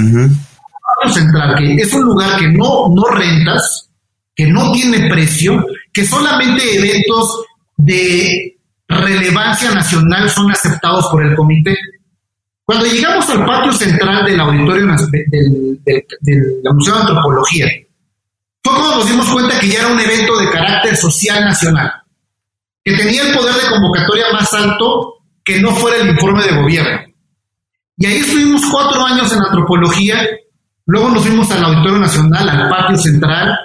[1.13, 3.89] central, que es un lugar que no, no rentas,
[4.35, 7.45] que no tiene precio, que solamente eventos
[7.77, 11.75] de relevancia nacional son aceptados por el comité.
[12.63, 17.67] Cuando llegamos al patio central del auditorio del, Museo de Antropología,
[18.63, 21.91] fue cuando nos dimos cuenta que ya era un evento de carácter social nacional,
[22.83, 27.01] que tenía el poder de convocatoria más alto que no fuera el informe de gobierno.
[27.97, 30.25] Y ahí estuvimos cuatro años en antropología
[30.91, 33.57] Luego nos fuimos al Auditorio Nacional, al patio central,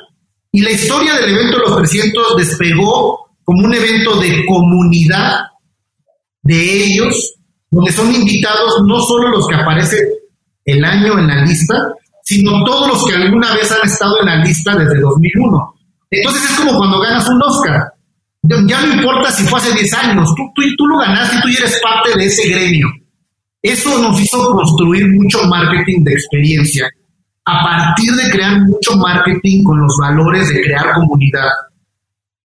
[0.52, 5.40] y la historia del evento de los 300 despegó como un evento de comunidad
[6.42, 7.34] de ellos,
[7.68, 10.06] donde son invitados no solo los que aparecen
[10.66, 11.74] el año en la lista,
[12.22, 15.74] sino todos los que alguna vez han estado en la lista desde 2001.
[16.08, 17.92] Entonces es como cuando ganas un Oscar.
[18.68, 21.48] Ya no importa si fue hace 10 años, tú, tú, tú lo ganaste y tú
[21.48, 22.86] eres parte de ese gremio.
[23.60, 26.88] Eso nos hizo construir mucho marketing de experiencia
[27.46, 31.48] a partir de crear mucho marketing con los valores de crear comunidad.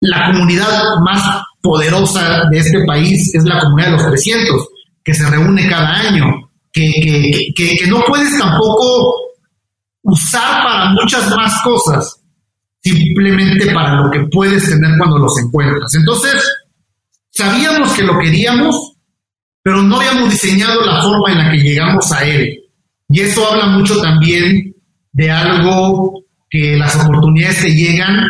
[0.02, 4.68] La comunidad más poderosa de este país es la comunidad de los 300,
[5.04, 6.26] que se reúne cada año,
[6.72, 9.16] que, que, no puedes tampoco
[10.04, 12.22] usar para muchas más cosas,
[12.82, 15.94] simplemente para lo que puedes tener cuando los encuentras.
[15.96, 16.42] Entonces,
[17.40, 18.94] Sabíamos que lo queríamos,
[19.64, 22.60] pero no habíamos diseñado la forma en la que llegamos a él.
[23.08, 24.76] Y eso habla mucho también
[25.12, 28.26] de algo que las oportunidades te llegan,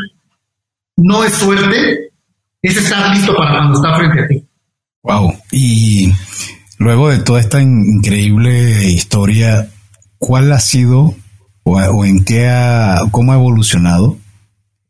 [0.98, 2.12] no es suerte,
[2.62, 4.46] es estar listo para cuando está frente a ti.
[5.04, 5.34] Wow.
[5.52, 6.12] Y
[6.78, 9.70] luego de toda esta increíble historia,
[10.18, 11.16] ¿cuál ha sido
[11.64, 14.18] o, en qué ha, cómo ha evolucionado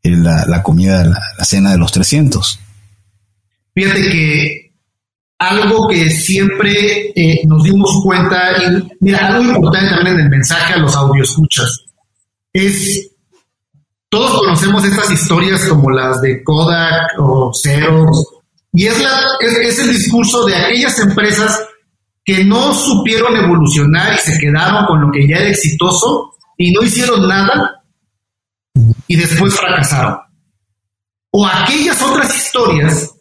[0.04, 2.60] la, la comida, la, la, cena de los 300?
[3.75, 4.69] Fíjate que
[5.39, 10.73] algo que siempre eh, nos dimos cuenta, y mira, algo importante también en el mensaje
[10.73, 11.86] a los escuchas
[12.52, 13.12] es,
[14.10, 18.39] todos conocemos estas historias como las de Kodak o Xerox,
[18.73, 18.97] y es,
[19.39, 21.60] es, el discurso de aquellas empresas
[22.23, 26.84] que no supieron evolucionar y se quedaron con lo que ya era exitoso y no
[26.84, 27.84] hicieron nada
[29.08, 30.19] y después fracasaron.
[31.32, 33.15] O aquellas otras historias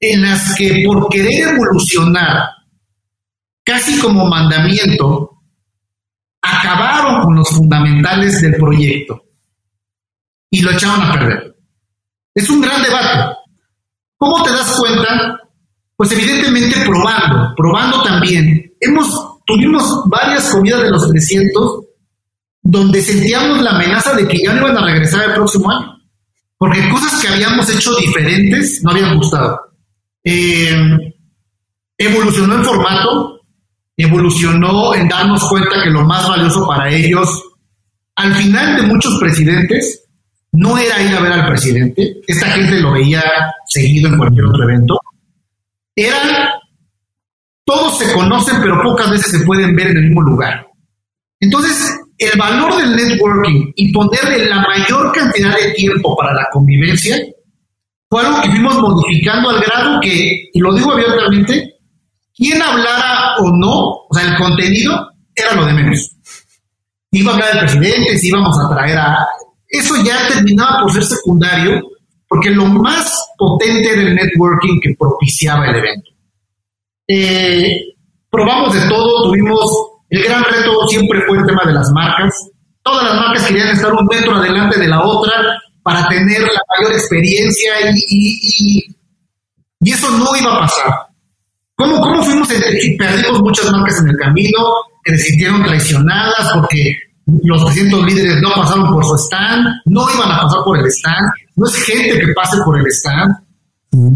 [0.00, 2.48] en las que por querer evolucionar,
[3.64, 5.38] casi como mandamiento,
[6.40, 9.22] acabaron con los fundamentales del proyecto
[10.50, 11.56] y lo echaron a perder.
[12.34, 13.36] Es un gran debate.
[14.16, 15.40] ¿Cómo te das cuenta?
[15.96, 18.72] Pues evidentemente probando, probando también.
[18.80, 21.84] Hemos, tuvimos varias comidas de los 300
[22.62, 25.98] donde sentíamos la amenaza de que ya no iban a regresar el próximo año.
[26.56, 29.58] Porque cosas que habíamos hecho diferentes no habían gustado.
[30.30, 31.14] Eh,
[31.96, 33.40] evolucionó en formato,
[33.96, 37.42] evolucionó en darnos cuenta que lo más valioso para ellos,
[38.14, 40.04] al final de muchos presidentes,
[40.52, 43.22] no era ir a ver al presidente, esta gente lo veía
[43.66, 45.00] seguido en cualquier otro evento,
[45.96, 46.50] eran,
[47.64, 50.66] todos se conocen, pero pocas veces se pueden ver en el mismo lugar.
[51.40, 57.16] Entonces, el valor del networking y ponerle la mayor cantidad de tiempo para la convivencia
[58.08, 61.74] fue algo que fuimos modificando al grado que, y lo digo abiertamente,
[62.34, 66.10] quien hablara o no, o sea, el contenido era lo de menos.
[67.10, 69.26] Iba a hablar del presidente, si íbamos a traer a...
[69.68, 71.82] Eso ya terminaba por ser secundario,
[72.26, 76.10] porque lo más potente era el networking que propiciaba el evento.
[77.06, 77.94] Eh,
[78.30, 82.32] probamos de todo, tuvimos el gran reto siempre fue el tema de las marcas.
[82.82, 85.34] Todas las marcas querían estar un metro adelante de la otra
[85.88, 88.84] para tener la mayor experiencia y,
[89.80, 90.94] y, eso no iba a pasar.
[91.76, 92.46] ¿Cómo, cómo fuimos?
[92.98, 94.58] Perdimos muchas marcas en el camino,
[95.02, 96.94] que se sintieron traicionadas porque
[97.42, 101.30] los 300 líderes no pasaron por su stand, no iban a pasar por el stand,
[101.56, 103.34] no es gente que pase por el stand.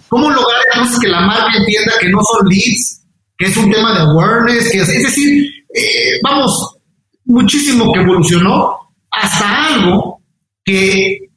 [0.09, 3.01] ¿Cómo lograr entonces que la marca entienda que no son leads,
[3.39, 6.77] que es un tema de awareness, es decir, eh, vamos,
[7.25, 8.77] muchísimo que evolucionó
[9.11, 10.21] hasta algo
[10.63, 11.32] que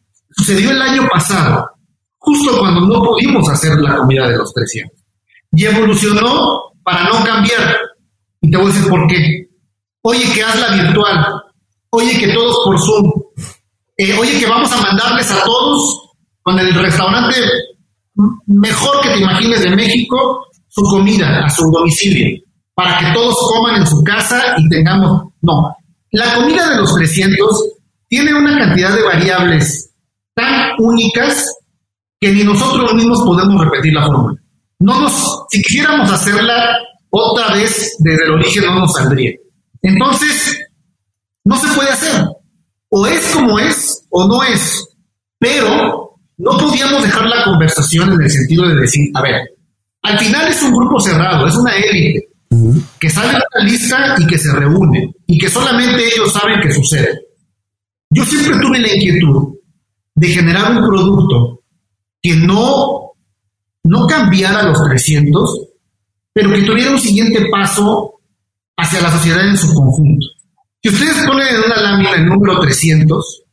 [0.45, 1.67] sucedió el año pasado,
[2.17, 4.99] justo cuando no pudimos hacer la comida de los 300.
[5.53, 7.75] Y evolucionó para no cambiar.
[8.41, 9.47] Y te voy a decir por qué.
[10.01, 11.41] Oye, que hazla virtual.
[11.89, 13.11] Oye, que todos por Zoom.
[13.97, 16.11] Eh, oye, que vamos a mandarles a todos
[16.43, 17.35] con el restaurante
[18.45, 22.39] mejor que te imagines de México su comida a su domicilio
[22.73, 25.29] para que todos coman en su casa y tengamos...
[25.41, 25.75] No,
[26.11, 27.47] la comida de los 300
[28.07, 29.94] tiene una cantidad de variables
[30.35, 31.45] tan únicas
[32.19, 34.41] que ni nosotros mismos podemos repetir la fórmula.
[34.79, 36.77] No nos, si quisiéramos hacerla
[37.09, 39.31] otra vez desde el origen no nos saldría.
[39.81, 40.59] Entonces,
[41.45, 42.25] no se puede hacer.
[42.89, 44.85] O es como es o no es.
[45.39, 49.41] Pero no podíamos dejar la conversación en el sentido de decir, a ver,
[50.01, 52.27] al final es un grupo cerrado, es una élite
[52.99, 56.73] que sale de la lista y que se reúne y que solamente ellos saben que
[56.73, 57.21] sucede.
[58.09, 59.54] Yo siempre tuve la inquietud
[60.15, 61.61] de generar un producto
[62.21, 63.11] que no,
[63.83, 65.67] no cambiara los 300,
[66.33, 68.15] pero que tuviera un siguiente paso
[68.77, 70.25] hacia la sociedad en su conjunto.
[70.81, 73.43] Si ustedes ponen en una lámina el número 300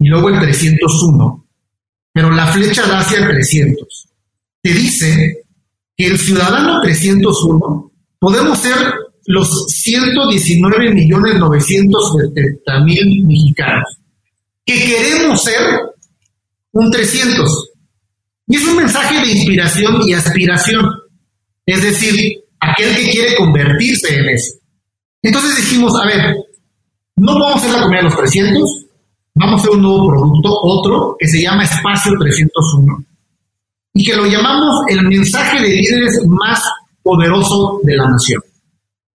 [0.00, 1.46] y luego el 301,
[2.12, 4.08] pero la flecha da hacia el 300,
[4.62, 5.44] te dice
[5.96, 8.76] que el ciudadano 301 podemos ser
[9.26, 14.00] los 119 millones 970 mil mexicanos
[14.64, 15.60] que queremos ser
[16.72, 17.70] un 300.
[18.46, 20.86] Y es un mensaje de inspiración y aspiración.
[21.66, 24.58] Es decir, aquel que quiere convertirse en eso.
[25.22, 26.36] Entonces dijimos, a ver,
[27.16, 28.86] no vamos a hacer la comida de los 300,
[29.34, 33.04] vamos a hacer un nuevo producto, otro, que se llama Espacio 301.
[33.92, 36.62] Y que lo llamamos el mensaje de líderes más
[37.02, 38.40] poderoso de la nación.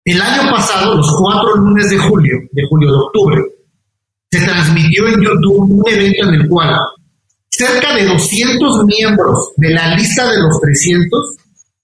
[0.03, 3.41] El año pasado, los cuatro lunes de julio, de julio de octubre,
[4.31, 6.77] se transmitió en YouTube un evento en el cual
[7.57, 11.35] cerca de 200 miembros de la lista de los 300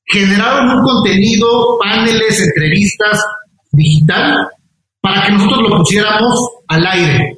[0.05, 3.23] generaron un contenido, paneles, entrevistas
[3.71, 4.49] digital
[4.99, 7.37] para que nosotros lo pusiéramos al aire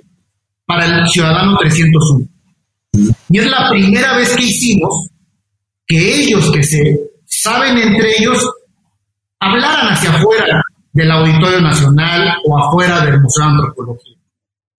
[0.65, 2.27] para el ciudadano 301.
[3.29, 5.09] Y es la primera vez que hicimos
[5.85, 8.49] que ellos que se saben entre ellos
[9.39, 14.15] hablaran hacia afuera del Auditorio Nacional o afuera del Museo de Antropología.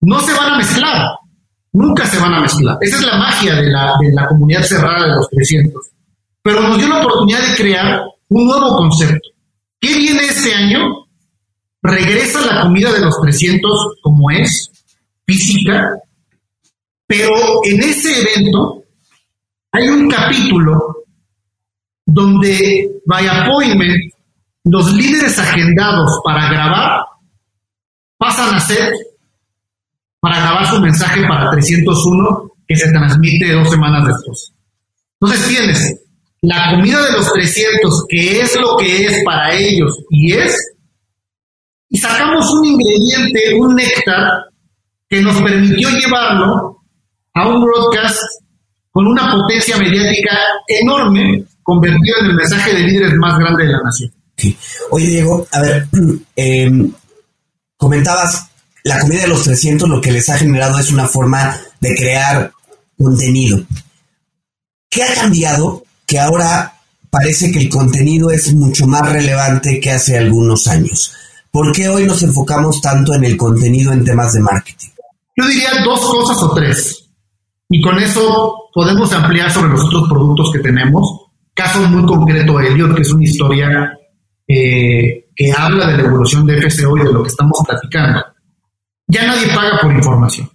[0.01, 1.07] No se van a mezclar,
[1.75, 2.77] nunca se van a mezclar.
[2.81, 5.81] Esa es la magia de la, de la comunidad cerrada de los 300.
[6.41, 9.29] Pero nos dio la oportunidad de crear un nuevo concepto.
[9.79, 11.05] ¿Qué viene este año?
[11.81, 14.71] Regresa la comida de los 300 como es,
[15.25, 15.99] física,
[17.07, 18.83] pero en ese evento
[19.71, 21.03] hay un capítulo
[22.05, 24.13] donde by appointment
[24.63, 27.05] los líderes agendados para grabar
[28.17, 28.93] pasan a ser
[30.25, 34.53] para grabar su mensaje para 301 que se transmite dos semanas después.
[35.21, 35.99] Entonces tienes
[36.41, 40.57] la comida de los 300, que es lo que es para ellos y es,
[41.89, 44.45] y sacamos un ingrediente, un néctar,
[45.07, 46.81] que nos permitió llevarlo
[47.35, 48.17] a un broadcast
[48.89, 50.35] con una potencia mediática
[50.67, 54.11] enorme, convertido en el mensaje de líderes más grande de la nación.
[54.89, 55.87] Oye, Diego, a ver,
[56.35, 56.91] em,
[57.77, 58.54] comentabas,
[58.85, 62.51] la comida de los 300 lo que les ha generado es una forma de crear
[62.95, 63.59] contenido.
[64.87, 66.71] ¿Qué ha cambiado que ahora
[67.09, 71.13] parece que el contenido es mucho más relevante que hace algunos años?
[71.49, 74.89] ¿Por qué hoy nos enfocamos tanto en el contenido en temas de marketing?
[75.35, 77.07] Yo diría dos cosas o tres.
[77.67, 81.21] Y con eso podemos ampliar sobre los otros productos que tenemos.
[81.55, 83.97] Caso muy concreto, Elliot, que es una historia
[84.47, 88.34] eh, que habla de la evolución de FCO y de lo que estamos platicando.
[89.07, 90.49] Ya nadie paga por información.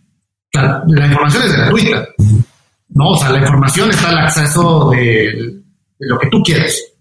[0.53, 2.09] la información es gratuita.
[2.89, 5.63] No, o sea, la información está al acceso de,
[6.01, 6.93] lo que tú quieres.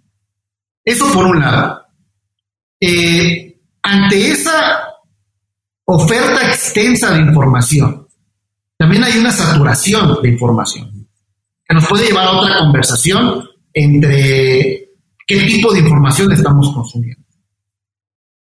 [0.85, 1.81] Eso por un lado.
[2.79, 4.79] Eh, ante esa
[5.85, 8.07] oferta extensa de información,
[8.77, 11.07] también hay una saturación de información
[11.67, 14.89] que nos puede llevar a otra conversación entre
[15.27, 17.23] qué tipo de información estamos consumiendo.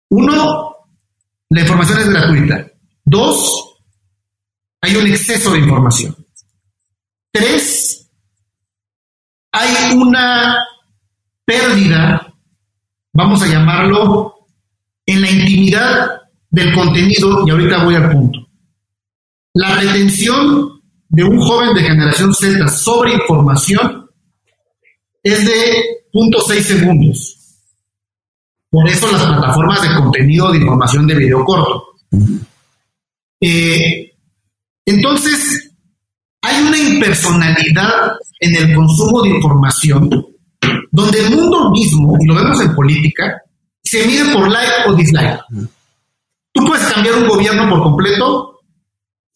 [0.09, 0.75] Uno,
[1.49, 2.70] la información es gratuita.
[3.03, 3.77] Dos,
[4.81, 6.15] hay un exceso de información.
[7.31, 8.09] Tres,
[9.51, 10.57] hay una
[11.45, 12.33] pérdida,
[13.13, 14.35] vamos a llamarlo,
[15.05, 18.39] en la intimidad del contenido, y ahorita voy al punto.
[19.53, 24.09] La retención de un joven de generación Z sobre información
[25.23, 27.37] es de 0.6 segundos.
[28.69, 31.83] Por eso las plataformas de contenido de información de video corto.
[33.41, 34.13] Eh,
[34.85, 35.71] entonces,
[36.41, 40.09] hay una impersonalidad en el consumo de información
[40.91, 43.41] donde el mundo mismo, y lo vemos en política,
[43.83, 45.39] se mide por like o dislike.
[46.53, 48.59] Tú puedes cambiar un gobierno por completo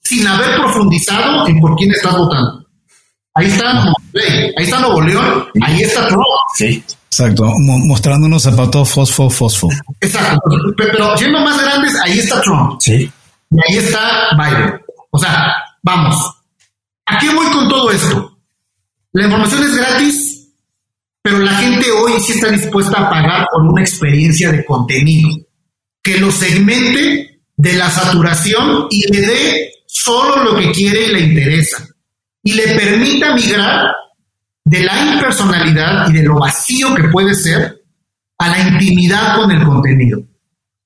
[0.02, 2.66] sin haber profundizado en por quién estás votando.
[3.34, 6.24] Ahí está ahí está Nuevo León, ahí está Trump.
[6.56, 6.84] Sí.
[7.08, 9.70] Exacto, mostrándonos zapatos fosfo, fosfo.
[10.02, 10.42] Exacto,
[10.76, 12.80] pero siendo más grandes, ahí está Trump.
[12.82, 13.10] Sí.
[13.52, 14.82] Y ahí está Biden.
[15.12, 16.36] O sea, vamos,
[17.06, 18.38] ¿A qué voy con todo esto?
[19.14, 20.50] La información es gratis,
[21.22, 25.30] pero la gente hoy sí está dispuesta a pagar por una experiencia de contenido
[26.02, 31.20] que lo segmente de la saturación y le dé solo lo que quiere y le
[31.22, 31.88] interesa
[32.44, 33.88] y le permita migrar
[34.64, 37.84] de la impersonalidad y de lo vacío que puede ser
[38.38, 40.24] a la intimidad con el contenido.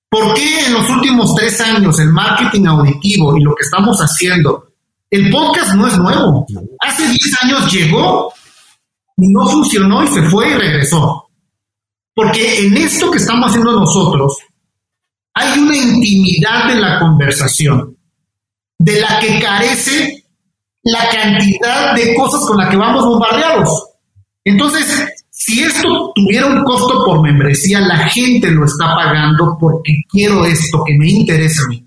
[0.10, 4.70] ¿Por qué en los últimos tres años el marketing auditivo y lo que estamos haciendo
[5.12, 6.46] el podcast no es nuevo.
[6.80, 8.32] Hace 10 años llegó
[9.18, 11.30] y no funcionó y se fue y regresó.
[12.14, 14.38] Porque en esto que estamos haciendo nosotros
[15.34, 17.98] hay una intimidad en la conversación
[18.78, 20.26] de la que carece
[20.84, 23.90] la cantidad de cosas con las que vamos bombardeados.
[24.44, 30.44] Entonces, si esto tuviera un costo por membresía, la gente lo está pagando porque quiero
[30.46, 31.86] esto que me interesa a mí.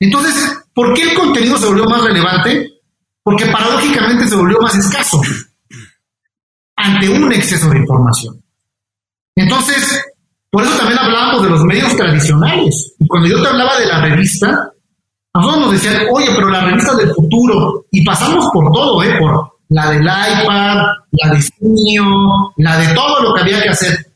[0.00, 2.70] Entonces, ¿Por qué el contenido se volvió más relevante?
[3.22, 5.22] Porque paradójicamente se volvió más escaso
[6.76, 8.44] ante un exceso de información.
[9.34, 10.04] Entonces,
[10.50, 12.94] por eso también hablábamos de los medios tradicionales.
[12.98, 14.70] Y cuando yo te hablaba de la revista,
[15.32, 19.16] a nosotros nos decían, oye, pero la revista del futuro, y pasamos por todo, ¿eh?
[19.18, 20.76] Por la del iPad,
[21.12, 24.12] la de Simio, la de todo lo que había que hacer.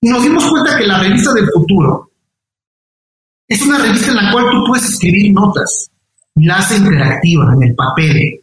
[0.00, 2.10] Y nos dimos cuenta que la revista del futuro
[3.48, 5.90] es una revista en la cual tú puedes escribir notas
[6.36, 8.40] la hace interactiva en el papel,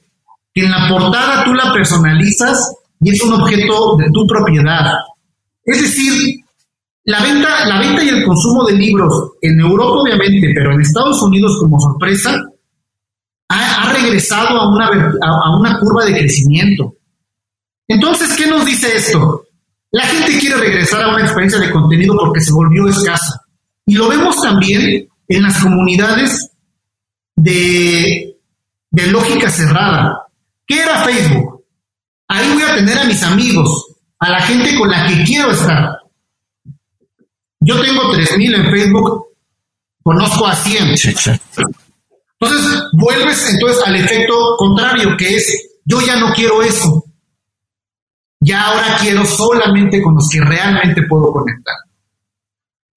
[0.53, 4.93] que en la portada tú la personalizas y es un objeto de tu propiedad.
[5.63, 6.39] Es decir,
[7.03, 11.21] la venta, la venta y el consumo de libros en Europa, obviamente, pero en Estados
[11.21, 12.39] Unidos como sorpresa,
[13.51, 14.87] ha, regresado a una,
[15.21, 16.95] a una curva de crecimiento.
[17.87, 19.43] Entonces, ¿qué nos dice esto?
[19.91, 23.41] La gente quiere regresar a una experiencia de contenido porque se volvió escasa.
[23.85, 26.51] Y lo vemos también en las comunidades
[27.35, 28.37] de,
[28.89, 30.27] de lógica cerrada.
[30.65, 31.65] ¿Qué era Facebook?
[32.29, 33.87] Ahí voy a tener a mis amigos,
[34.19, 35.97] a la gente con la que quiero estar.
[37.59, 39.25] Yo tengo 3.000 en Facebook,
[40.01, 40.95] conozco a 100.
[42.41, 47.05] Entonces, vuelves entonces al efecto contrario, que es, yo ya no quiero eso.
[48.39, 51.75] Ya ahora quiero solamente con los que realmente puedo conectar.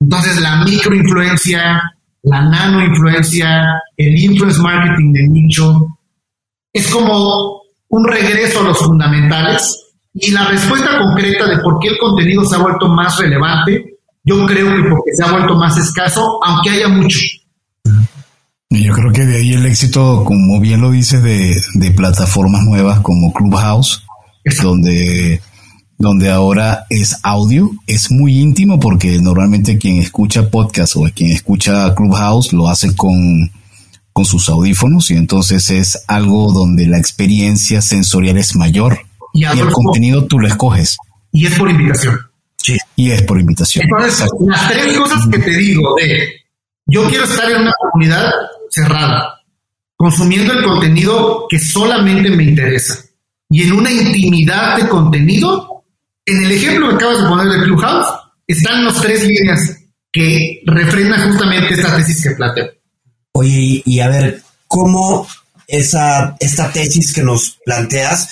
[0.01, 1.83] Entonces, la microinfluencia,
[2.23, 3.65] la nanoinfluencia,
[3.99, 5.99] el influence marketing de nicho,
[6.73, 9.85] es como un regreso a los fundamentales
[10.15, 14.47] y la respuesta concreta de por qué el contenido se ha vuelto más relevante, yo
[14.47, 17.19] creo que porque se ha vuelto más escaso, aunque haya mucho.
[18.83, 23.01] Yo creo que de ahí el éxito, como bien lo dice, de, de plataformas nuevas
[23.01, 24.05] como Clubhouse,
[24.63, 25.41] donde,
[25.99, 31.95] donde ahora es audio, es muy íntimo porque normalmente quien escucha podcast o quien escucha
[31.95, 33.51] Clubhouse lo hace con,
[34.13, 38.99] con sus audífonos y entonces es algo donde la experiencia sensorial es mayor
[39.33, 40.97] y, el contenido tú lo escoges.
[41.33, 42.19] Y es por invitación.
[42.57, 42.77] Sí.
[42.97, 43.85] Y es por invitación.
[43.85, 46.45] Entonces, las tres cosas que te digo de
[46.87, 48.31] yo quiero estar en una comunidad
[48.75, 49.41] cerrada,
[49.97, 53.05] consumiendo el contenido que solamente me interesa
[53.51, 55.85] y en una intimidad de contenido,
[56.27, 58.07] en el ejemplo que acabas de poner de Clubhouse,
[58.47, 59.79] están las tres líneas
[60.13, 62.73] que refrendan justamente esta tesis que planteo.
[63.33, 65.27] Oye, y, a ver, ¿cómo
[65.69, 68.31] esa, esta tesis que nos planteas,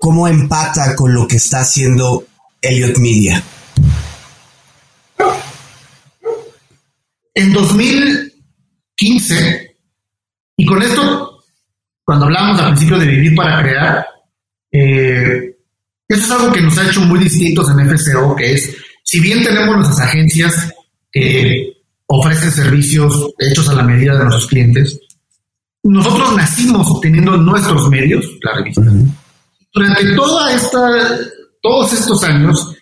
[0.00, 2.26] cómo empata con lo que está haciendo
[2.60, 3.42] Elliot Media?
[7.34, 7.52] En
[9.02, 9.76] 2015,
[10.56, 11.38] y con esto
[12.04, 14.06] cuando hablamos al principio de vivir para crear,
[14.70, 15.56] eh,
[16.08, 19.42] eso es algo que nos ha hecho muy distintos en FCO, que es, si bien
[19.42, 20.72] tenemos nuestras agencias
[21.10, 21.72] que
[22.06, 25.00] ofrecen servicios hechos a la medida de nuestros clientes,
[25.84, 28.82] nosotros nacimos obteniendo nuestros medios, la revista.
[29.72, 30.78] Durante toda esta,
[31.60, 32.76] todos estos años,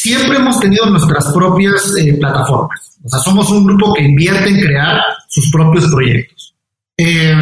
[0.00, 2.98] siempre hemos tenido nuestras propias eh, plataformas.
[3.04, 6.54] O sea, somos un grupo que invierte en crear sus propios proyectos.
[6.96, 7.34] Eh,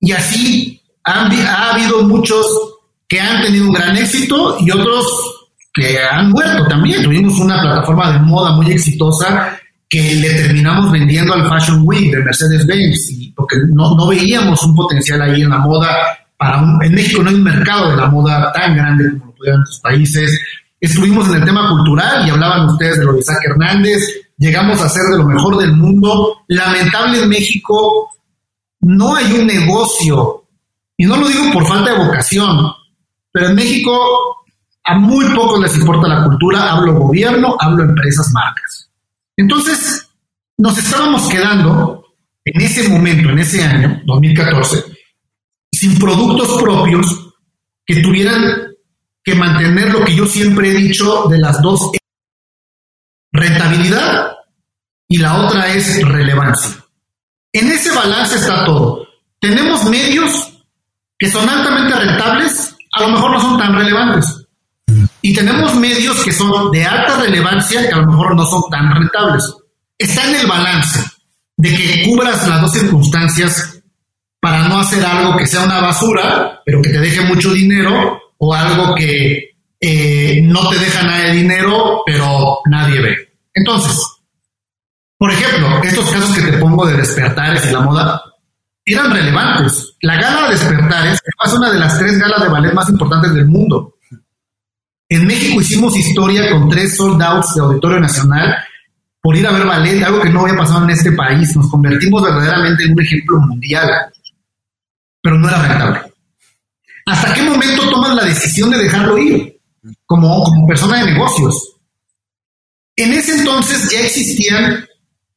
[0.00, 2.46] y así ha habido muchos
[3.08, 5.04] que han tenido un gran éxito y otros
[5.72, 7.02] que han muerto también.
[7.02, 9.58] Tuvimos una plataforma de moda muy exitosa
[9.88, 15.42] que le terminamos vendiendo al Fashion Week de Mercedes-Benz, porque no, veíamos un potencial ahí
[15.42, 15.88] en la moda.
[16.36, 19.60] Para en México no hay un mercado de la moda tan grande como lo pudieran
[19.60, 20.40] otros países.
[20.84, 24.02] Estuvimos en el tema cultural y hablaban ustedes de lo de Isaac Hernández.
[24.36, 26.42] Llegamos a ser de lo mejor del mundo.
[26.48, 28.10] Lamentable en México
[28.80, 30.44] no hay un negocio,
[30.98, 32.70] y no lo digo por falta de vocación,
[33.32, 33.98] pero en México
[34.84, 38.90] a muy pocos les importa la cultura, hablo gobierno, hablo empresas, marcas.
[39.38, 40.06] Entonces,
[40.58, 42.04] nos estábamos quedando
[42.44, 44.84] en ese momento, en ese año, 2014,
[45.72, 47.32] sin productos propios
[47.86, 48.63] que tuvieran
[49.24, 51.90] que mantener lo que yo siempre he dicho de las dos,
[53.32, 54.36] rentabilidad
[55.08, 56.84] y la otra es relevancia.
[57.52, 59.06] En ese balance está todo.
[59.40, 60.52] Tenemos medios
[61.18, 64.46] que son altamente rentables, a lo mejor no son tan relevantes.
[65.22, 68.94] Y tenemos medios que son de alta relevancia, que a lo mejor no son tan
[68.94, 69.42] rentables.
[69.96, 71.02] Está en el balance
[71.56, 73.80] de que cubras las dos circunstancias
[74.40, 78.54] para no hacer algo que sea una basura, pero que te deje mucho dinero, o
[78.54, 83.16] algo que eh, no te deja nada de dinero, pero nadie ve.
[83.52, 84.00] Entonces,
[85.18, 88.22] por ejemplo, estos casos que te pongo de despertares y la moda
[88.84, 89.96] eran relevantes.
[90.02, 93.46] La gala de despertares es una de las tres galas de ballet más importantes del
[93.46, 93.94] mundo.
[95.08, 98.56] En México hicimos historia con tres sold outs de Auditorio Nacional
[99.20, 101.54] por ir a ver ballet, algo que no había pasado en este país.
[101.56, 103.88] Nos convertimos verdaderamente en un ejemplo mundial,
[105.22, 106.13] pero no era rentable.
[107.06, 109.60] ¿Hasta qué momento tomas la decisión de dejarlo ir
[110.06, 111.76] como, persona de negocios?
[112.96, 114.86] En ese entonces ya existían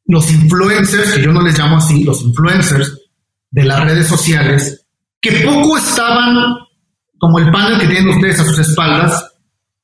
[0.06, 2.98] los influencers, que yo no les llamo así, los influencers
[3.52, 4.86] de las redes sociales,
[5.20, 6.38] que poco estaban,
[7.18, 9.34] como el panel que tienen ustedes a sus espaldas,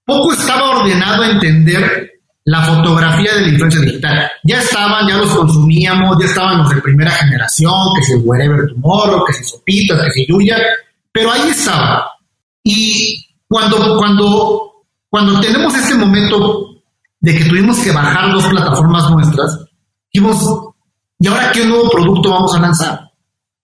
[0.05, 2.11] poco estaba ordenado a entender
[2.45, 4.31] la fotografía de la influencia digital.
[4.43, 9.25] Ya estaban, ya los consumíamos, ya estaban los de primera generación, que si Wherever Tomorrow,
[9.25, 10.57] que si Sopitas, que si Yuya,
[11.13, 12.11] pero ahí estaba.
[12.63, 14.73] Y cuando, cuando
[15.13, 16.81] cuando tenemos este momento
[17.19, 19.59] de que tuvimos que bajar dos plataformas nuestras,
[20.11, 20.73] dijimos,
[21.19, 23.11] ¿y ahora qué nuevo producto vamos a lanzar?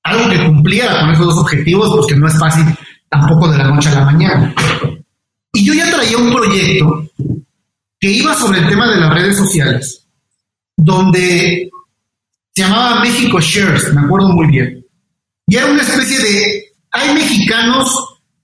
[0.04, 2.66] Algo que cumpliera con esos dos objetivos, pues que no es fácil
[3.10, 4.54] tampoco de la noche a la mañana.
[5.52, 7.10] Y yo ya traía un proyecto
[8.00, 10.06] que iba sobre el tema de las redes sociales,
[10.78, 11.68] donde
[12.54, 14.86] se llamaba México Shares, me acuerdo muy bien.
[15.48, 17.94] Y era una especie de, hay mexicanos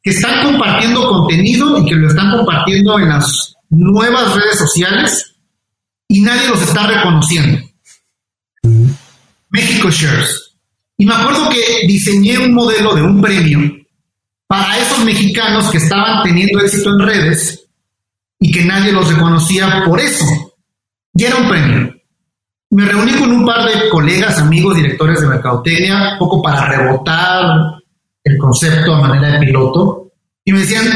[0.04, 5.36] que están compartiendo contenido y que lo están compartiendo en las nuevas redes sociales
[6.08, 7.68] y nadie los está reconociendo.
[9.50, 10.52] México Shares.
[10.98, 13.60] Y me acuerdo que diseñé un modelo de un premio
[14.48, 17.68] para esos mexicanos que estaban teniendo éxito en redes
[18.40, 20.26] y que nadie los reconocía por eso.
[21.16, 21.96] Y era un premio.
[22.70, 27.75] Me reuní con un par de colegas, amigos, directores de Mercadotecnia, un poco para rebotar
[28.26, 30.12] el concepto a manera de piloto,
[30.44, 30.88] y me decían,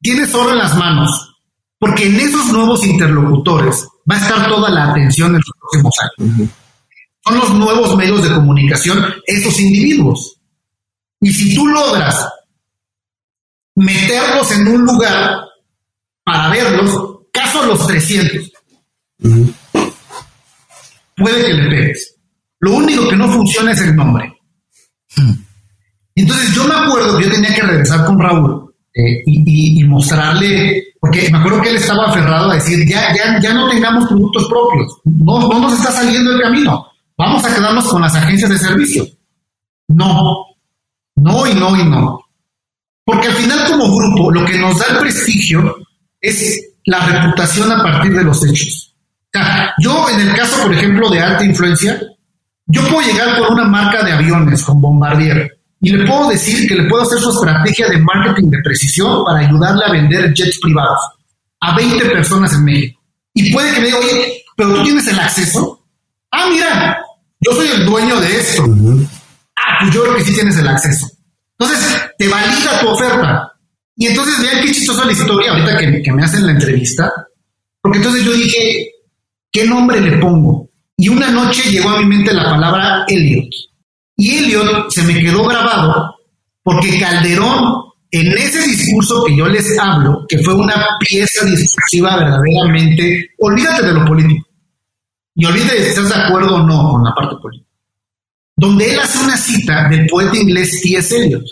[0.00, 1.36] tienes oro en las manos,
[1.78, 6.50] porque en esos nuevos interlocutores va a estar toda la atención en los próximos años.
[7.22, 10.40] Son los nuevos medios de comunicación, esos individuos.
[11.20, 12.28] Y si tú logras
[13.74, 15.40] meterlos en un lugar
[16.22, 18.52] para verlos, caso los 300,
[21.16, 22.16] puede que le pegues.
[22.60, 24.32] Lo único que no funciona es el nombre.
[26.14, 31.28] Entonces yo me acuerdo que yo tenía que regresar con Raúl eh, y, mostrarle, porque
[31.30, 34.98] me acuerdo que él estaba aferrado a decir, ya, ya, ya no tengamos productos propios,
[35.04, 36.86] no, no nos está saliendo el camino,
[37.18, 39.04] vamos a quedarnos con las agencias de servicio.
[39.88, 40.46] No,
[41.16, 42.20] no y no y no.
[43.04, 45.76] Porque al final como grupo lo que nos da el prestigio
[46.20, 48.94] es la reputación a partir de los hechos.
[49.26, 52.00] O sea, yo en el caso, por ejemplo, de alta influencia,
[52.66, 55.53] yo puedo llegar con una marca de aviones, con Bombardier,
[55.84, 59.40] y le puedo decir que le puedo hacer su estrategia de marketing de precisión para
[59.40, 60.98] ayudarle a vender jets privados
[61.60, 63.00] a 20 personas en México.
[63.34, 65.86] Y puede que me diga, oye, pero tú tienes el acceso.
[66.30, 66.98] Ah, mira,
[67.40, 68.64] yo soy el dueño de esto.
[69.56, 71.06] Ah, pues yo creo que sí tienes el acceso.
[71.58, 73.52] Entonces, te valida tu oferta.
[73.96, 77.12] Y entonces vean qué chistosa la historia ahorita que, que me hacen la entrevista.
[77.82, 78.90] Porque entonces yo dije,
[79.52, 80.70] ¿qué nombre le pongo?
[80.96, 83.50] Y una noche llegó a mi mente la palabra Elliot.
[84.16, 86.14] Y Elliot se me quedó grabado
[86.62, 93.30] porque Calderón, en ese discurso que yo les hablo, que fue una pieza discursiva verdaderamente,
[93.38, 94.46] olvídate de lo político.
[95.34, 97.70] Y olvídate si estás de acuerdo o no con la parte política.
[98.56, 101.16] Donde él hace una cita del poeta inglés T.S.
[101.16, 101.44] Eliot,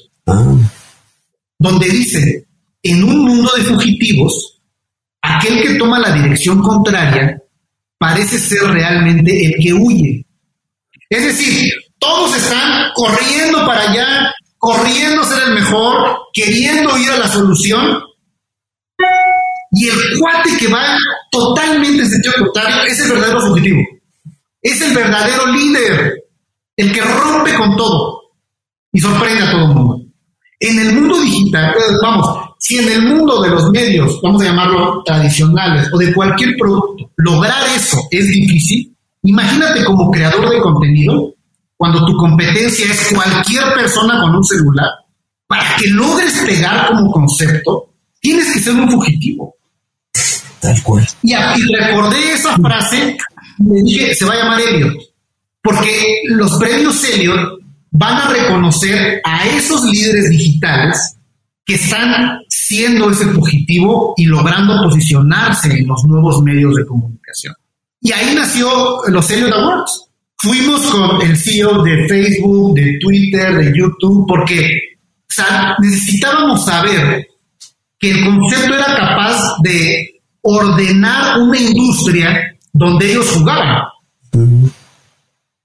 [1.58, 2.46] donde dice,
[2.82, 4.60] en un mundo de fugitivos,
[5.20, 7.42] aquel que toma la dirección contraria
[7.98, 10.26] parece ser realmente el que huye.
[11.10, 11.72] Es decir,
[12.02, 15.94] todos están corriendo para allá, corriendo a ser el mejor,
[16.32, 18.02] queriendo ir a la solución.
[19.70, 20.98] Y el cuate que va
[21.30, 23.80] totalmente en sentido contrario es el verdadero fugitivo.
[24.60, 26.14] Es el verdadero líder,
[26.76, 28.20] el que rompe con todo
[28.92, 30.00] y sorprende a todo el mundo.
[30.60, 32.28] En el mundo digital, eh, vamos,
[32.58, 37.10] si en el mundo de los medios, vamos a llamarlo tradicionales, o de cualquier producto,
[37.16, 41.34] lograr eso es difícil, imagínate como creador de contenido
[41.82, 44.88] cuando tu competencia es cualquier persona con un celular,
[45.48, 49.56] para que logres pegar como concepto, tienes que ser un fugitivo.
[50.60, 51.04] Tal cual.
[51.24, 51.34] Y,
[51.74, 53.16] recordé esa frase,
[53.58, 54.94] me dije, se va a llamar Elliot,
[55.60, 57.58] porque los premios Elliot
[57.90, 61.16] van a reconocer a esos líderes digitales
[61.64, 67.56] que están siendo ese fugitivo y logrando posicionarse en los nuevos medios de comunicación.
[68.00, 70.11] Y ahí nació los Elliot Awards.
[70.42, 74.76] Fuimos con el CEO de Facebook, de Twitter, de YouTube, porque
[75.78, 77.28] necesitábamos saber
[77.96, 83.84] que el concepto era capaz de ordenar una industria donde ellos jugaban.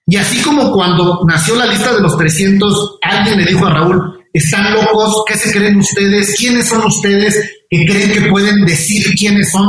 [0.06, 4.26] Y así como cuando nació la lista de los 300, alguien le dijo a Raúl,
[4.32, 6.36] están locos, ¿qué se creen ustedes?
[6.38, 7.34] ¿Quiénes son ustedes
[7.68, 9.66] que creen que pueden decir quiénes son?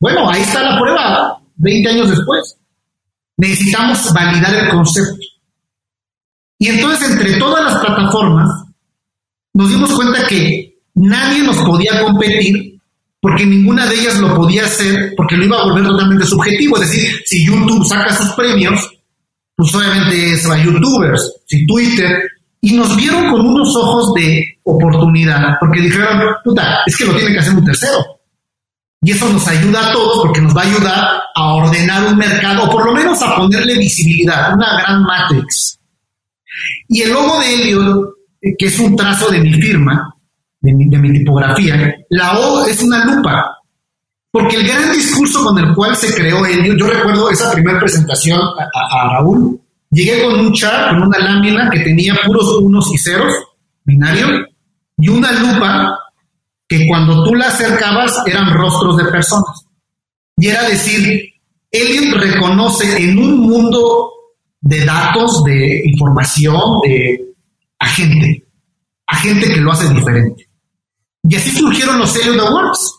[0.00, 2.56] Bueno, ahí está la prueba, 20 años después
[3.40, 5.26] necesitamos validar el concepto.
[6.58, 8.48] Y entonces entre todas las plataformas
[9.54, 12.78] nos dimos cuenta que nadie nos podía competir
[13.20, 16.76] porque ninguna de ellas lo podía hacer porque lo iba a volver totalmente subjetivo.
[16.76, 18.78] Es decir, si YouTube saca sus premios,
[19.56, 22.22] pues obviamente es a youtubers, si Twitter,
[22.62, 27.32] y nos vieron con unos ojos de oportunidad, porque dijeron, puta, es que lo tiene
[27.32, 28.19] que hacer un tercero.
[29.02, 32.64] Y eso nos ayuda a todos porque nos va a ayudar a ordenar un mercado,
[32.64, 35.78] o por lo menos a ponerle visibilidad, una gran matrix.
[36.88, 38.14] Y el logo de Helio,
[38.58, 40.14] que es un trazo de mi firma,
[40.60, 43.56] de mi, tipografía, la O es una lupa.
[44.30, 48.38] Porque el gran discurso con el cual se creó Elliot, yo recuerdo esa primera presentación
[48.38, 49.58] a, Raúl,
[49.90, 53.32] llegué con un chart, con una lámina que tenía puros unos y ceros,
[53.84, 54.28] binario,
[54.98, 55.99] y una lupa
[56.70, 59.66] que cuando tú la acercabas eran rostros de personas.
[60.36, 61.20] Y era decir,
[61.68, 64.12] Elliot reconoce en un mundo
[64.60, 67.34] de datos, de información, de
[67.76, 68.46] a gente,
[69.08, 70.48] a gente que lo hace diferente.
[71.24, 72.94] Y así surgieron los Elliot Awards.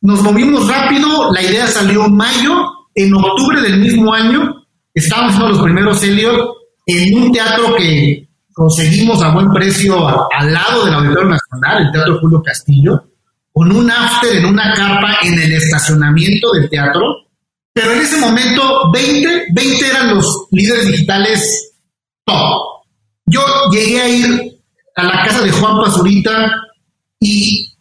[0.00, 2.52] Nos movimos rápido, la idea salió en mayo,
[2.94, 4.62] en octubre del mismo año
[4.94, 6.54] estábamos haciendo los primeros Elliot
[6.86, 12.18] en un teatro que conseguimos a buen precio al lado del Auditorio Nacional, el Teatro
[12.20, 13.04] Julio Castillo,
[13.52, 17.02] con un after en una carpa en el estacionamiento del teatro.
[17.72, 21.72] Pero en ese momento, 20, 20 eran los líderes digitales
[22.24, 22.84] top.
[23.26, 23.40] Yo
[23.70, 24.58] llegué a ir
[24.96, 26.50] a la casa de Juan Pazurita
[27.18, 27.72] y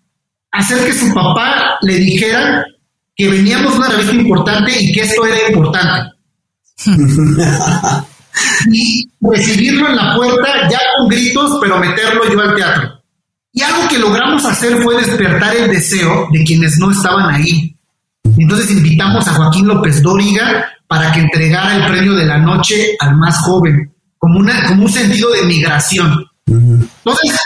[0.52, 2.66] hacer que su papá le dijera
[3.16, 6.12] que veníamos una revista importante y que esto era importante.
[8.72, 13.02] y recibirlo en la puerta ya con gritos, pero meterlo yo al teatro.
[13.54, 17.76] Y algo que logramos hacer fue despertar el deseo de quienes no estaban ahí.
[18.38, 23.16] Entonces invitamos a Joaquín López Dóriga para que entregara el premio de la noche al
[23.18, 26.26] más joven, como, una, como un sentido de migración.
[26.48, 27.38] Entonces,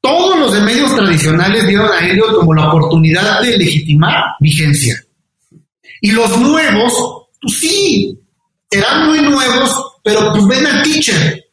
[0.00, 5.00] todos los de medios tradicionales dieron a ellos como la oportunidad de legitimar vigencia.
[6.00, 6.92] Y los nuevos,
[7.40, 8.18] pues sí,
[8.70, 11.44] serán muy nuevos, pero pues ven al teacher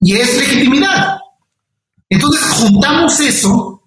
[0.00, 1.18] y es legitimidad.
[2.08, 3.82] Entonces juntamos eso,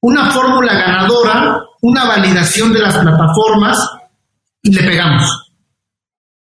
[0.00, 3.78] una fórmula ganadora, una validación de las plataformas
[4.62, 5.52] y le pegamos.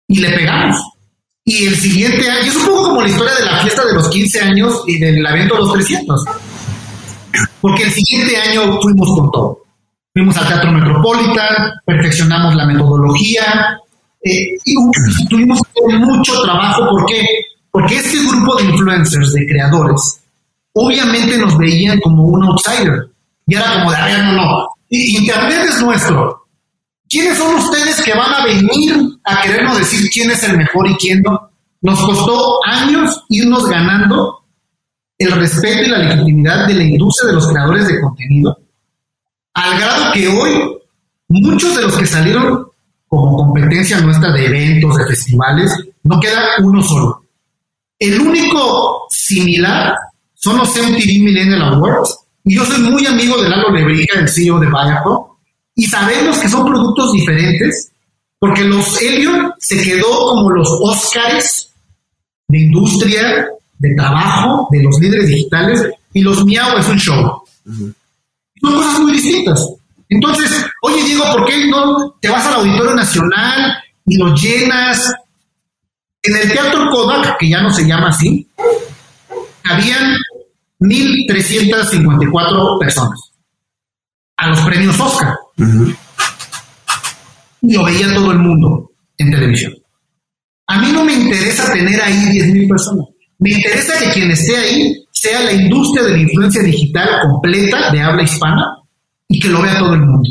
[0.08, 0.80] Y le pegamos.
[1.44, 4.10] Y el siguiente año, es un poco como la historia de la fiesta de los
[4.10, 6.26] 15 años y del evento de los 300.
[7.62, 9.64] Porque el siguiente año fuimos con todo.
[10.14, 13.80] Fuimos al Teatro Metropolitan, perfeccionamos la metodología,
[14.26, 14.76] eh, y
[15.30, 15.62] tuvimos
[16.00, 16.90] mucho trabajo.
[16.90, 17.24] ¿Por qué?
[17.70, 20.20] Porque este grupo de influencers, de creadores,
[20.74, 23.08] obviamente nos veían como un outsider.
[23.46, 24.68] Y era como de, a ver, no, no.
[24.90, 26.48] Internet es nuestro.
[27.08, 30.96] ¿Quiénes son ustedes que van a venir a querernos decir quién es el mejor y
[30.96, 31.52] quién no?
[31.82, 34.44] Nos costó años irnos ganando
[35.20, 38.58] el respeto y la legitimidad de la industria de los creadores de contenido,
[39.54, 40.78] al grado que hoy
[41.28, 42.68] muchos de los que salieron
[43.08, 45.72] como competencia nuestra de eventos, de festivales,
[46.04, 47.24] no queda uno solo.
[48.00, 49.96] El único similar
[50.34, 54.60] son los MTV Millennial Awards, y yo soy muy amigo de Lalo Lebrica, el CEO
[54.60, 55.26] de Viacom,
[55.76, 57.92] y sabemos que son productos diferentes,
[58.40, 61.72] porque los Elliot se quedó como los Oscars
[62.48, 63.48] de industria,
[63.80, 65.84] de trabajo, de los líderes digitales,
[66.14, 67.42] y los Miau es un show.
[67.66, 67.96] Son
[68.62, 69.68] cosas muy distintas.
[70.16, 75.14] Entonces, oye Diego, ¿por qué no te vas al Auditorio Nacional y lo llenas?
[76.24, 78.50] En el Teatro Kodak, que ya no se llama así,
[79.66, 80.16] habían
[80.80, 83.20] 1.354 personas
[84.38, 85.36] a los premios Oscar.
[87.62, 89.74] Y lo veía todo el mundo en televisión.
[90.68, 93.06] A mí no me interesa tener ahí 10.000 personas.
[93.40, 98.02] Me interesa que quien esté ahí sea la industria de la influencia digital completa de
[98.02, 98.85] habla hispana
[99.28, 100.30] y que lo vea todo el mundo.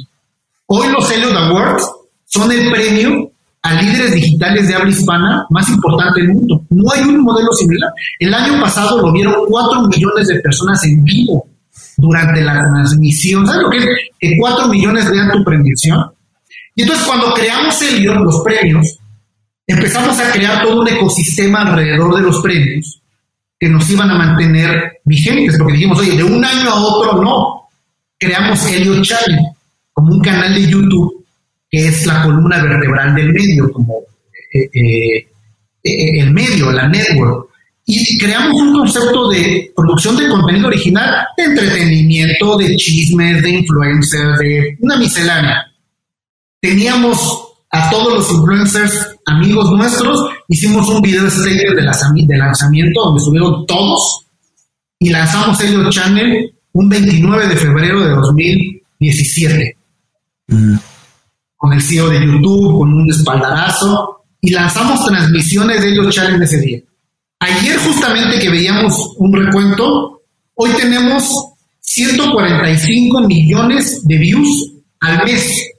[0.66, 1.90] Hoy los Elliot Awards
[2.26, 3.30] son el premio
[3.62, 6.62] a líderes digitales de habla hispana más importante del mundo.
[6.70, 7.90] No hay un modelo similar.
[8.18, 11.46] El año pasado lo vieron 4 millones de personas en vivo
[11.96, 13.46] durante la transmisión.
[13.46, 13.86] ¿Sabes lo que es?
[14.18, 16.12] Que 4 millones vean tu premiación.
[16.74, 18.98] Y entonces cuando creamos Elliot, los premios,
[19.66, 23.00] empezamos a crear todo un ecosistema alrededor de los premios
[23.58, 27.63] que nos iban a mantener vigentes, porque dijimos, oye, de un año a otro no,
[28.24, 29.40] creamos Elliot Channel
[29.92, 31.24] como un canal de YouTube
[31.70, 33.98] que es la columna vertebral del medio, como
[34.52, 35.26] eh, eh,
[35.82, 37.48] eh, el medio, la network.
[37.86, 44.38] Y creamos un concepto de producción de contenido original, de entretenimiento, de chismes, de influencers,
[44.38, 45.66] de una miscelánea.
[46.60, 51.74] Teníamos a todos los influencers amigos nuestros, hicimos un video de,
[52.28, 54.26] de lanzamiento donde subieron todos
[55.00, 59.76] y lanzamos Elliot Channel un 29 de febrero de 2017,
[60.48, 60.74] mm.
[61.56, 66.60] con el CEO de YouTube, con un espaldarazo, y lanzamos transmisiones de ellos challenge ese
[66.60, 66.80] día.
[67.38, 70.22] Ayer justamente que veíamos un recuento,
[70.54, 71.30] hoy tenemos
[71.80, 75.70] 145 millones de views al mes.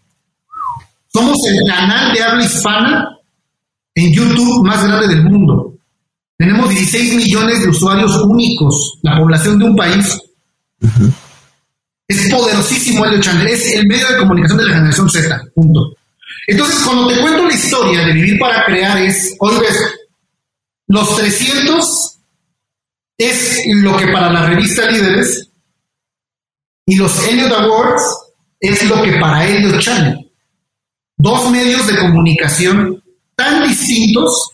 [1.12, 3.18] Somos el canal de habla hispana
[3.96, 5.74] en YouTube más grande del mundo.
[6.38, 10.22] Tenemos 16 millones de usuarios únicos, la población de un país
[12.08, 15.96] Es poderosísimo Chandler, es el medio de comunicación de la generación Z, punto.
[16.48, 19.78] Entonces, cuando te cuento la historia de Vivir para Crear, es, hoy ves,
[20.88, 22.18] los 300
[23.18, 25.50] es lo que para la revista Líderes
[26.86, 28.04] y los Elliot Awards
[28.60, 30.32] es lo que para Elliot Channel.
[31.18, 33.04] Dos medios de comunicación
[33.36, 34.52] tan distintos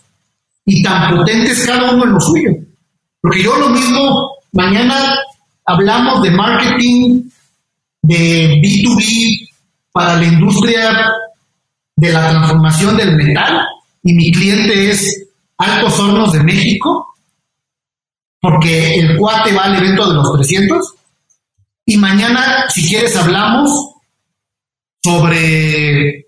[0.65, 2.51] y tan potentes cada uno en lo suyo.
[3.19, 5.17] Porque yo lo mismo, mañana
[5.73, 7.29] hablamos de marketing,
[8.01, 9.49] de B2B
[9.91, 11.11] para la industria
[11.95, 13.65] de la transformación del metal
[14.03, 17.15] y mi cliente es Altos Hornos de México,
[18.39, 20.95] porque el cuate va al evento de los 300
[21.85, 23.69] y mañana, si quieres, hablamos
[25.03, 26.27] sobre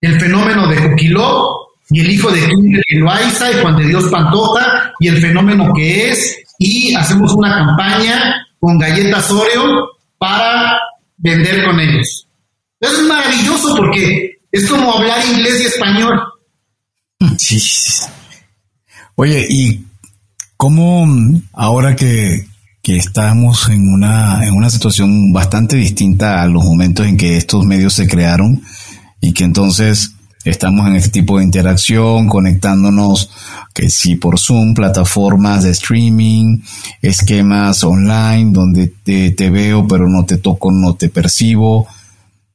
[0.00, 4.92] el fenómeno de Juquiló y el hijo de Kimberly Loaiza y Juan de Dios Pantoja
[4.98, 10.78] y el fenómeno que es y hacemos una campaña con galletas Oreo para
[11.18, 12.26] vender con ellos.
[12.80, 16.18] Es maravilloso porque es como hablar inglés y español.
[17.38, 17.58] Sí.
[19.16, 19.84] Oye, ¿y
[20.56, 21.06] cómo
[21.52, 22.46] ahora que,
[22.82, 27.64] que estamos en una, en una situación bastante distinta a los momentos en que estos
[27.64, 28.62] medios se crearon
[29.20, 33.30] y que entonces Estamos en este tipo de interacción, conectándonos,
[33.74, 36.60] que sí por Zoom, plataformas de streaming,
[37.02, 41.86] esquemas online, donde te, te veo pero no te toco, no te percibo.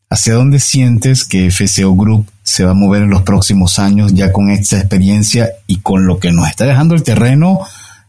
[0.10, 4.32] ¿Hacia dónde sientes que FCO Group se va a mover en los próximos años ya
[4.32, 7.60] con esta experiencia y con lo que nos está dejando el terreno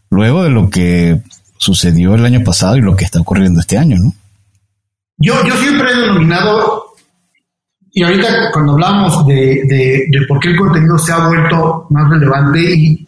[0.08, 1.20] luego de lo que
[1.58, 4.14] sucedió el año pasado y lo que está ocurriendo este año, ¿no?
[5.18, 6.89] Yo, yo siempre he denominado
[7.92, 13.06] y ahorita cuando hablamos de, por qué el contenido se ha vuelto más relevante, y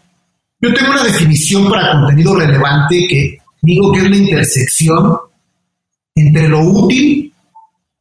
[0.61, 5.17] yo tengo una definición para contenido relevante que digo que es la intersección
[6.15, 7.33] entre lo útil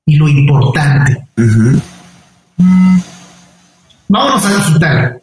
[0.06, 1.28] y lo importante.
[4.08, 5.22] Vámonos a digital.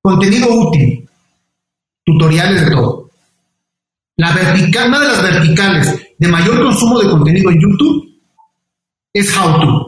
[0.00, 1.08] Contenido útil.
[2.04, 3.10] Tutoriales de todo.
[4.16, 8.08] La vertical, una de las verticales de mayor consumo de contenido en YouTube
[9.12, 9.87] es How to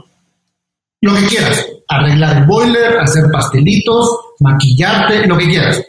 [1.01, 5.83] lo que quieras, arreglar el boiler, hacer pastelitos, maquillarte, lo que quieras,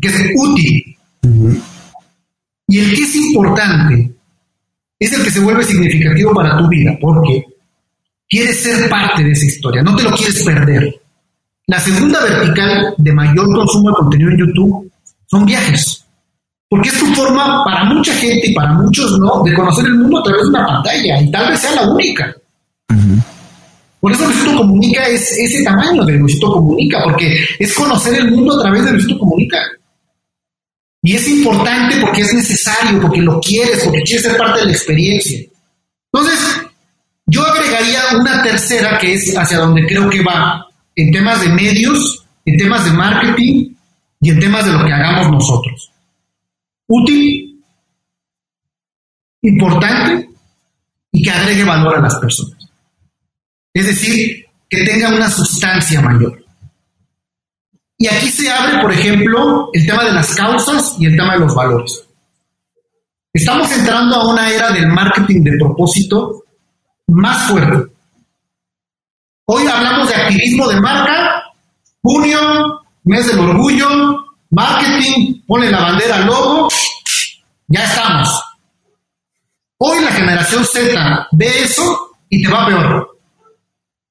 [0.00, 0.96] que es útil.
[2.68, 4.12] Y el que es importante
[4.98, 7.44] es el que se vuelve significativo para tu vida, porque
[8.28, 11.00] quieres ser parte de esa historia, no te lo quieres perder.
[11.66, 14.90] La segunda vertical de mayor consumo de contenido en YouTube
[15.26, 16.04] son viajes,
[16.68, 20.18] porque es tu forma para mucha gente y para muchos no de conocer el mundo
[20.18, 22.34] a través de una pantalla y tal vez sea la única.
[24.00, 28.58] Por eso Luisito Comunica es ese tamaño de Luisito Comunica, porque es conocer el mundo
[28.58, 29.58] a través de Luisito Comunica.
[31.02, 34.72] Y es importante porque es necesario, porque lo quieres, porque quieres ser parte de la
[34.72, 35.40] experiencia.
[36.12, 36.38] Entonces,
[37.26, 42.24] yo agregaría una tercera que es hacia donde creo que va en temas de medios,
[42.44, 43.74] en temas de marketing
[44.20, 45.92] y en temas de lo que hagamos nosotros.
[46.86, 47.62] Útil,
[49.42, 50.28] importante
[51.12, 52.67] y que agregue valor a las personas.
[53.72, 56.44] Es decir, que tenga una sustancia mayor.
[57.96, 61.40] Y aquí se abre, por ejemplo, el tema de las causas y el tema de
[61.40, 62.04] los valores.
[63.32, 66.44] Estamos entrando a una era del marketing de propósito
[67.08, 67.92] más fuerte.
[69.46, 71.44] Hoy hablamos de activismo de marca,
[72.02, 73.88] junio, mes del orgullo,
[74.50, 76.68] marketing, pone la bandera logo,
[77.66, 78.42] ya estamos.
[79.78, 83.17] Hoy la generación Z ve eso y te va peor.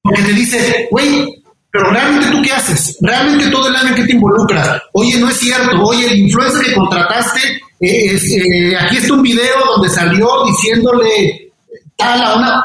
[0.02, 2.96] Porque te dice, güey, pero realmente tú qué haces?
[3.00, 4.80] Realmente todo el año que te involucras.
[4.92, 5.82] Oye, no es cierto.
[5.82, 7.40] Oye, el influencer que contrataste,
[7.80, 11.52] eh, eh, aquí está un video donde salió diciéndole
[11.96, 12.64] tal a una.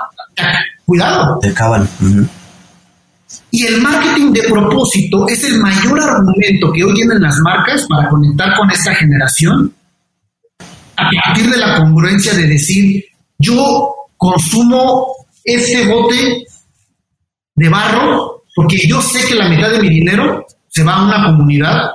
[0.86, 1.40] Cuidado.
[1.40, 1.88] Te acaban.
[3.52, 8.10] Y el marketing de propósito es el mayor argumento que hoy tienen las marcas para
[8.10, 9.74] conectar con esta generación
[10.98, 13.04] a partir de la congruencia de decir,
[13.38, 15.08] yo consumo
[15.44, 16.46] este bote
[17.56, 21.26] de barro, porque yo sé que la mitad de mi dinero se va a una
[21.26, 21.92] comunidad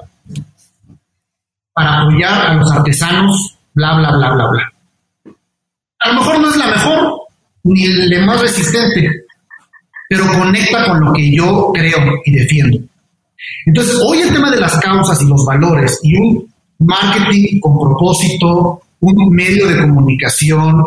[1.72, 4.72] para apoyar a los artesanos, bla, bla, bla, bla, bla.
[6.00, 7.20] A lo mejor no es la mejor
[7.64, 9.26] ni el más resistente,
[10.08, 12.78] pero conecta con lo que yo creo y defiendo.
[13.66, 18.80] Entonces, hoy el tema de las causas y los valores y un marketing con propósito,
[19.00, 20.84] un medio de comunicación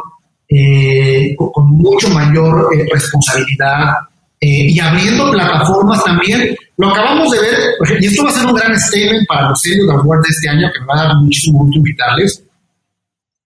[0.47, 3.93] eh, con, mucho mayor eh, responsabilidad,
[4.41, 6.55] eh, y abriendo plataformas también.
[6.77, 9.87] Lo acabamos de ver, y esto va a ser un gran statement para los sellos
[9.87, 12.43] de Award de este año, que me va a dar muchísimo gusto invitarles.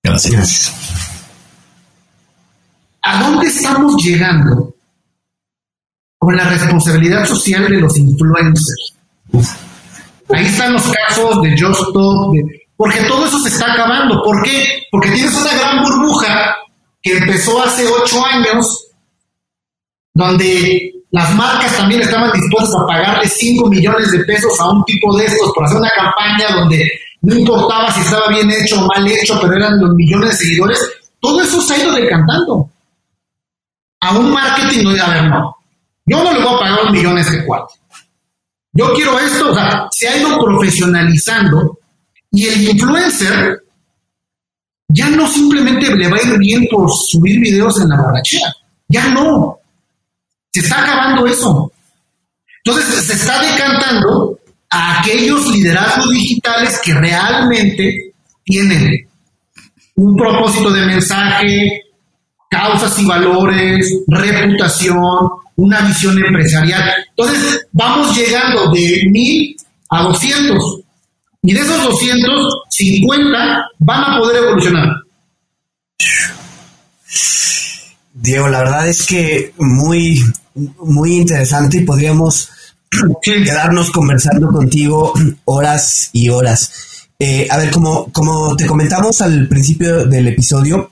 [0.03, 0.95] Gracias.
[3.05, 4.75] ¿a dónde estamos llegando
[6.17, 8.95] con la responsabilidad social de los influencers?
[10.29, 11.95] Ahí están los casos de Just
[12.75, 14.21] porque todo eso se está acabando.
[14.23, 14.83] ¿Por qué?
[14.91, 16.55] Porque tienes una gran burbuja
[17.01, 18.84] que empezó hace ocho años,
[20.15, 25.15] donde las marcas también estaban dispuestas a pagarle 5 millones de pesos a un tipo
[25.17, 26.89] de estos por hacer una campaña donde
[27.21, 30.89] no importaba si estaba bien hecho o mal hecho, pero eran los millones de seguidores.
[31.19, 32.69] Todo eso se ha ido decantando.
[33.99, 35.55] A un marketing no, a ver, no.
[36.05, 37.45] Yo no le voy a pagar un millón a este.
[38.73, 41.79] Yo quiero esto, o sea, se ha ido profesionalizando
[42.31, 43.63] y el influencer
[44.87, 48.53] ya no simplemente le va a ir bien por subir videos en la borrachera.
[48.87, 49.59] Ya no.
[50.55, 51.69] Se está acabando eso.
[52.63, 54.39] Entonces se está decantando
[54.69, 58.13] a aquellos liderazgos digitales que realmente
[58.45, 59.05] tienen
[59.95, 61.81] un propósito de mensaje,
[62.49, 66.89] causas y valores, reputación, una visión empresarial.
[67.09, 69.57] Entonces vamos llegando de mil
[69.89, 70.79] a 200
[71.41, 74.87] y de esos 250 van a poder evolucionar.
[78.25, 80.23] Diego, la verdad es que muy,
[80.55, 82.49] muy interesante y podríamos
[83.21, 85.13] quedarnos conversando contigo
[85.45, 86.71] horas y horas.
[87.17, 90.91] Eh, a ver, como, como te comentamos al principio del episodio,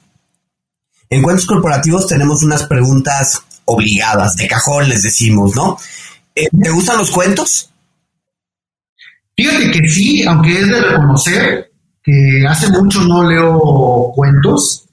[1.10, 5.78] en cuentos corporativos tenemos unas preguntas obligadas, de cajón les decimos, ¿no?
[6.36, 7.70] Eh, ¿Te gustan los cuentos?
[9.36, 11.72] Fíjate que sí, aunque es de reconocer
[12.04, 14.86] que hace mucho no leo cuentos,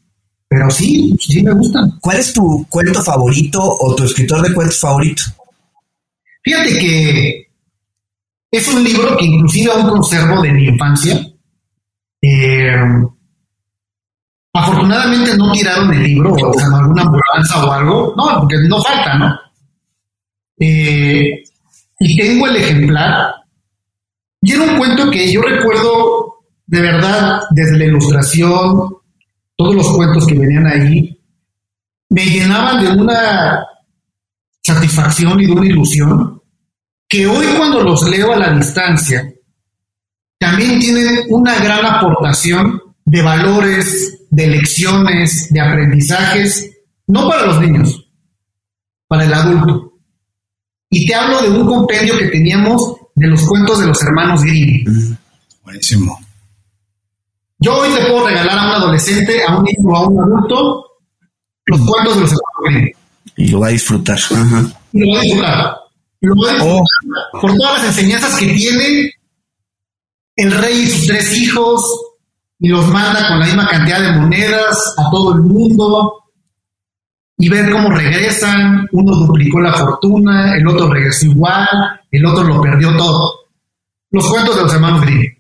[0.51, 1.93] pero sí, sí me gustan.
[2.01, 5.23] ¿Cuál es tu cuento favorito o tu escritor de cuentos favorito?
[6.43, 7.49] Fíjate que
[8.51, 11.25] es un libro que inclusive aún conservo de mi infancia.
[12.21, 12.83] Eh,
[14.53, 18.15] afortunadamente no tiraron el libro o en alguna mudanza o algo.
[18.17, 19.39] No, porque no falta, ¿no?
[20.59, 21.45] Eh,
[22.01, 23.35] y tengo el ejemplar
[24.43, 29.00] y era un cuento que yo recuerdo de verdad desde la ilustración,
[29.61, 31.21] todos los cuentos que venían ahí,
[32.09, 33.63] me llenaban de una
[34.63, 36.41] satisfacción y de una ilusión
[37.07, 39.23] que hoy cuando los leo a la distancia,
[40.39, 46.71] también tienen una gran aportación de valores, de lecciones, de aprendizajes,
[47.09, 48.09] no para los niños,
[49.09, 49.93] para el adulto.
[50.89, 55.17] Y te hablo de un compendio que teníamos de los cuentos de los hermanos Grimm.
[55.63, 56.19] Buenísimo.
[57.61, 60.87] Yo hoy le puedo regalar a un adolescente, a un niño o a un adulto
[61.67, 62.91] los cuentos de los hermanos Grimm.
[63.37, 64.19] Y lo va a disfrutar.
[64.93, 65.77] Y lo va a disfrutar.
[66.21, 66.85] lo va a disfrutar oh.
[67.41, 69.13] por todas las enseñanzas que tiene
[70.37, 71.85] el rey y sus tres hijos,
[72.59, 76.25] y los manda con la misma cantidad de monedas a todo el mundo,
[77.37, 81.69] y ver cómo regresan, uno duplicó la fortuna, el otro regresó igual,
[82.11, 83.35] el otro lo perdió todo.
[84.11, 85.37] Los cuentos de los hermanos Grimm.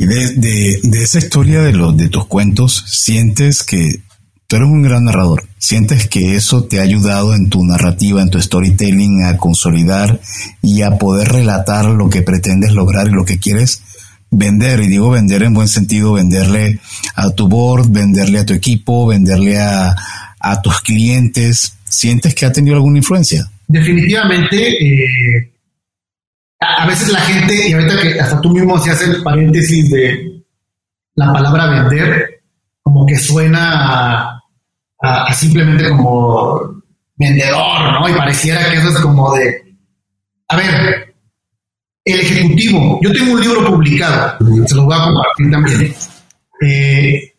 [0.00, 4.00] Y de, esa historia de, los, de tus cuentos, sientes que
[4.46, 8.30] tú eres un gran narrador, sientes que eso te ha ayudado en tu narrativa, en
[8.30, 10.18] tu storytelling, a consolidar
[10.62, 13.82] y a poder relatar lo que pretendes lograr y lo que quieres
[14.30, 16.80] vender, y digo vender en buen sentido, venderle
[17.14, 19.94] a tu board, venderle a tu equipo, venderle a,
[20.40, 21.76] a tus clientes?
[21.86, 23.50] ¿Sientes que ha tenido alguna influencia?
[23.68, 25.50] Definitivamente, eh,
[26.60, 30.42] a veces la gente, y ahorita que hasta tú mismo se hace el paréntesis de
[31.14, 32.42] la palabra vender,
[32.82, 34.40] como que suena
[35.02, 36.82] a, simplemente como
[37.16, 38.08] vendedor, ¿no?
[38.08, 39.74] Y pareciera que eso es como de,
[40.48, 41.14] a ver,
[42.04, 45.94] el ejecutivo, yo tengo un libro publicado, se lo voy a compartir también.
[46.62, 47.32] Eh,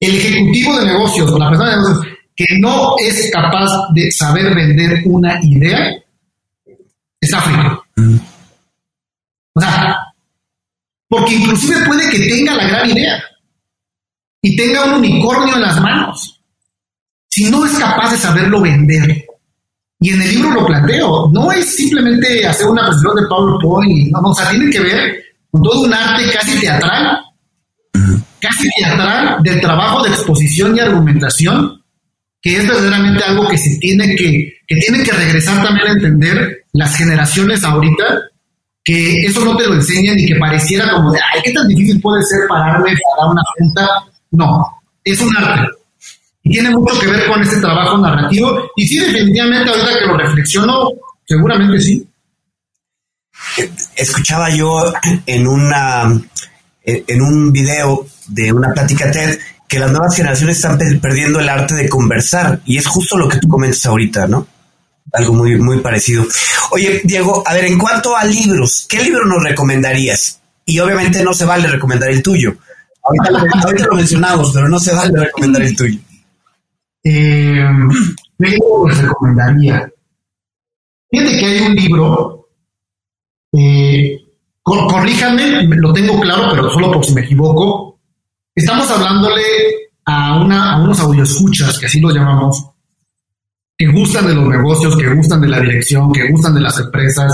[0.00, 4.54] el ejecutivo de negocios o la persona de negocios que no es capaz de saber
[4.54, 6.01] vender una idea
[7.22, 7.80] es África.
[9.54, 9.96] O sea,
[11.08, 13.22] porque inclusive puede que tenga la gran idea
[14.42, 16.40] y tenga un unicornio en las manos.
[17.30, 19.24] Si no es capaz de saberlo vender,
[20.00, 24.20] y en el libro lo planteo, no es simplemente hacer una presentación de PowerPoint, no,
[24.20, 27.22] no, o sea, tiene que ver con todo un arte casi teatral
[28.42, 31.81] casi teatral del trabajo de exposición y argumentación,
[32.42, 36.64] que es verdaderamente algo que se tiene que, que tienen que regresar también a entender
[36.72, 38.04] las generaciones ahorita,
[38.82, 42.00] que eso no te lo enseñan y que pareciera como de, ay, qué tan difícil
[42.00, 43.88] puede ser pararme para una junta.
[44.32, 44.66] No,
[45.04, 45.68] es un arte.
[46.42, 48.70] Y tiene mucho que ver con ese trabajo narrativo.
[48.74, 50.88] Y sí, definitivamente, ahorita que lo reflexiono,
[51.24, 52.04] seguramente sí.
[53.94, 54.92] Escuchaba yo
[55.26, 56.20] en una
[56.84, 59.38] en un video de una plática TED
[59.72, 63.38] que las nuevas generaciones están perdiendo el arte de conversar y es justo lo que
[63.38, 64.46] tú comentas ahorita, ¿no?
[65.14, 66.26] Algo muy, muy parecido.
[66.72, 70.42] Oye, Diego, a ver, en cuanto a libros, ¿qué libro nos recomendarías?
[70.66, 72.54] Y obviamente no se vale recomendar el tuyo.
[73.02, 75.98] Ahorita, lo mencionamos, pero no se vale recomendar el tuyo.
[77.02, 77.64] Eh,
[78.38, 78.58] ¿Qué
[78.88, 79.90] les recomendaría?
[81.10, 82.48] Fíjate que hay un libro,
[83.54, 84.18] eh,
[84.62, 87.91] corríjame, lo tengo claro, pero solo por si me equivoco.
[88.54, 89.42] Estamos hablándole
[90.04, 92.70] a, una, a unos audioescuchas, que así lo llamamos,
[93.76, 97.32] que gustan de los negocios, que gustan de la dirección, que gustan de las empresas.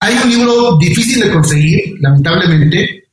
[0.00, 3.10] Hay un libro difícil de conseguir, lamentablemente,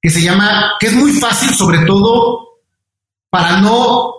[0.00, 2.60] que se llama, que es muy fácil, sobre todo
[3.28, 4.14] para no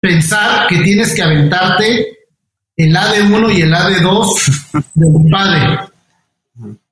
[0.00, 2.18] pensar que tienes que aventarte
[2.76, 5.78] el AD1 y el AD2 del padre.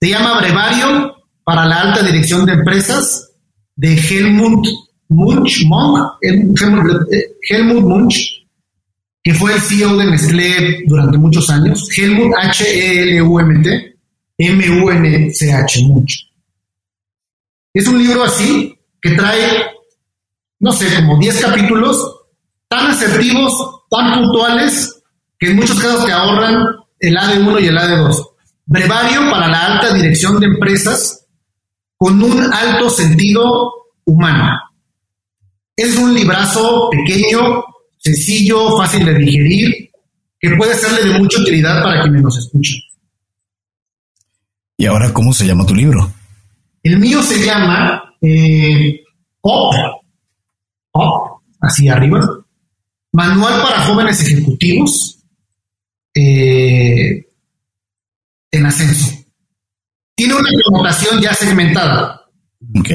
[0.01, 3.28] Se llama Brevario para la alta dirección de empresas
[3.79, 4.67] de Helmut
[5.09, 5.65] Munch,
[6.21, 8.45] Helmut Munch,
[9.23, 11.89] que fue el CEO de Nestlé durante muchos años.
[11.97, 13.97] Helmut H-E-L-U-M-T,
[14.37, 16.29] M-U-N-C-H, Munch.
[17.73, 19.67] Es un libro así que trae,
[20.59, 22.17] no sé, como 10 capítulos
[22.67, 23.53] tan asertivos,
[23.89, 25.03] tan puntuales,
[25.39, 28.29] que en muchos casos te ahorran el AD1 y el AD2.
[28.67, 31.28] Brevario para la alta dirección de empresas
[31.99, 33.73] con un alto sentido
[34.05, 34.59] humano.
[35.77, 37.63] Es un librazo pequeño,
[37.99, 39.91] sencillo, fácil de digerir,
[40.41, 42.79] que puede serle de mucha utilidad para quienes nos escuchan.
[44.77, 46.11] ¿Y ahora cómo se llama tu libro?
[46.83, 49.03] El mío se llama eh,
[49.41, 49.75] POP,
[50.93, 52.21] POP, así arriba,
[53.13, 55.19] Manual para jóvenes ejecutivos
[56.15, 57.27] eh,
[58.51, 59.18] en ascenso.
[60.19, 62.27] Tiene una connotación ya segmentada.
[62.77, 62.91] Ok.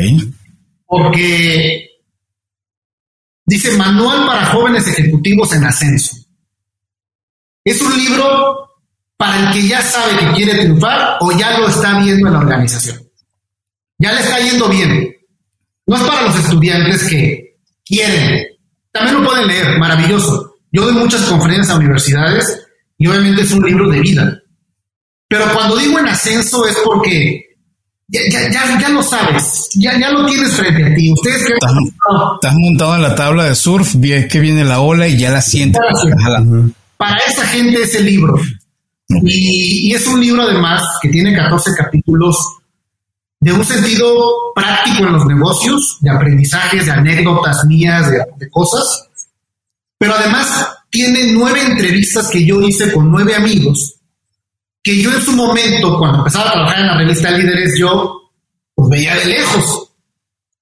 [0.85, 1.87] Porque
[3.45, 6.17] dice Manual para jóvenes ejecutivos en ascenso.
[7.63, 8.67] Es un libro
[9.15, 12.39] para el que ya sabe que quiere triunfar o ya lo está viendo en la
[12.39, 13.01] organización.
[13.99, 15.15] Ya le está yendo bien.
[15.87, 17.55] No es para los estudiantes que
[17.85, 18.47] quieren,
[18.91, 20.57] también lo pueden leer, maravilloso.
[20.73, 22.67] Yo doy muchas conferencias a universidades
[22.97, 24.42] y obviamente es un libro de vida.
[25.33, 27.43] Pero cuando digo en ascenso es porque
[28.07, 31.11] ya, ya, ya, lo sabes, ya, ya lo tienes frente a ti.
[31.11, 35.17] Ustedes que estás, montado en la tabla de surf, ves que viene la ola y
[35.17, 35.81] ya la sientes.
[36.97, 38.39] Para esa gente es el libro.
[39.09, 42.37] Y, y, es un libro además que tiene 14 capítulos
[43.39, 49.09] de un sentido práctico en los negocios, de aprendizajes, de anécdotas mías, de, cosas,
[49.97, 53.95] pero además tiene nueve entrevistas que yo hice con nueve amigos,
[54.83, 58.31] que yo en su momento, cuando empezaba a trabajar en la revista Líderes, yo
[58.75, 59.89] pues, veía de lejos.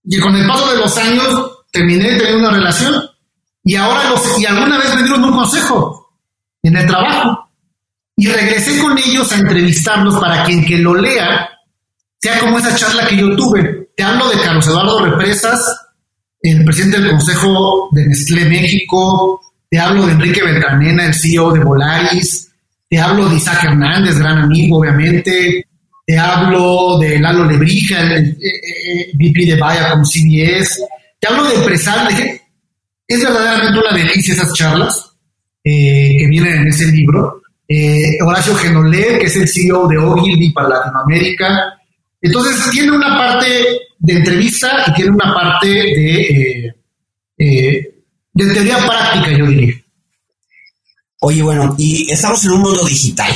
[0.03, 3.03] Y con el paso de los años terminé de tener una relación
[3.63, 6.15] y ahora los, y alguna vez me dieron un consejo
[6.63, 7.49] en el trabajo.
[8.15, 11.49] Y regresé con ellos a entrevistarlos para quien que lo lea
[12.19, 13.89] sea como esa charla que yo tuve.
[13.95, 15.59] Te hablo de Carlos Eduardo Represas,
[16.41, 21.63] el presidente del Consejo de Nestlé México, te hablo de Enrique Beltranena, el CEO de
[21.63, 22.50] Volaris,
[22.91, 25.65] te hablo de Isaac Hernández, gran amigo, obviamente,
[26.05, 30.83] te hablo de Lalo Lebrija, el, eh, eh, VP de Viacom CBS,
[31.17, 32.19] te hablo de empresarios,
[33.07, 35.11] es verdaderamente una delicia esas charlas
[35.63, 37.41] eh, que vienen en ese libro.
[38.25, 41.81] Horacio Genolet, que es el CEO de Ogilvy para Latinoamérica,
[42.21, 43.47] entonces tiene una parte
[43.97, 46.75] de entrevista y tiene una parte de, eh,
[47.37, 47.95] eh,
[48.33, 49.80] de teoría práctica, yo diría.
[51.23, 53.31] Oye, bueno, y estamos en un mundo digital,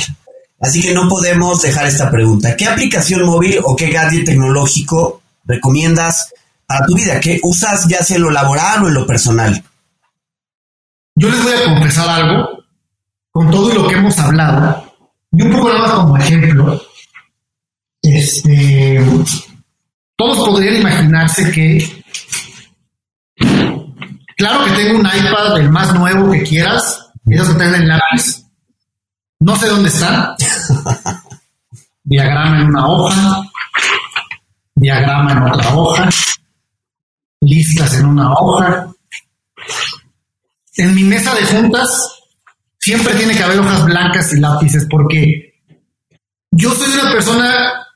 [0.60, 2.56] así que no podemos dejar esta pregunta.
[2.56, 6.32] ¿Qué aplicación móvil o qué gadget tecnológico recomiendas
[6.66, 7.20] para tu vida?
[7.20, 9.62] ¿Qué usas ya sea en lo laboral o en lo personal?
[11.14, 12.64] Yo les voy a confesar algo
[13.30, 14.92] con todo lo que hemos hablado
[15.30, 16.82] y un poco nada más como ejemplo.
[18.02, 19.00] Este,
[20.16, 22.02] todos podrían imaginarse que,
[24.36, 28.44] claro que tengo un iPad, el más nuevo que quieras, esos que tienen lápiz,
[29.40, 30.36] no sé dónde está,
[32.04, 33.42] diagrama en una hoja,
[34.74, 36.08] diagrama en otra hoja,
[37.40, 38.88] listas en una hoja.
[40.76, 41.88] En mi mesa de juntas
[42.78, 45.54] siempre tiene que haber hojas blancas y lápices porque
[46.50, 47.86] yo soy una persona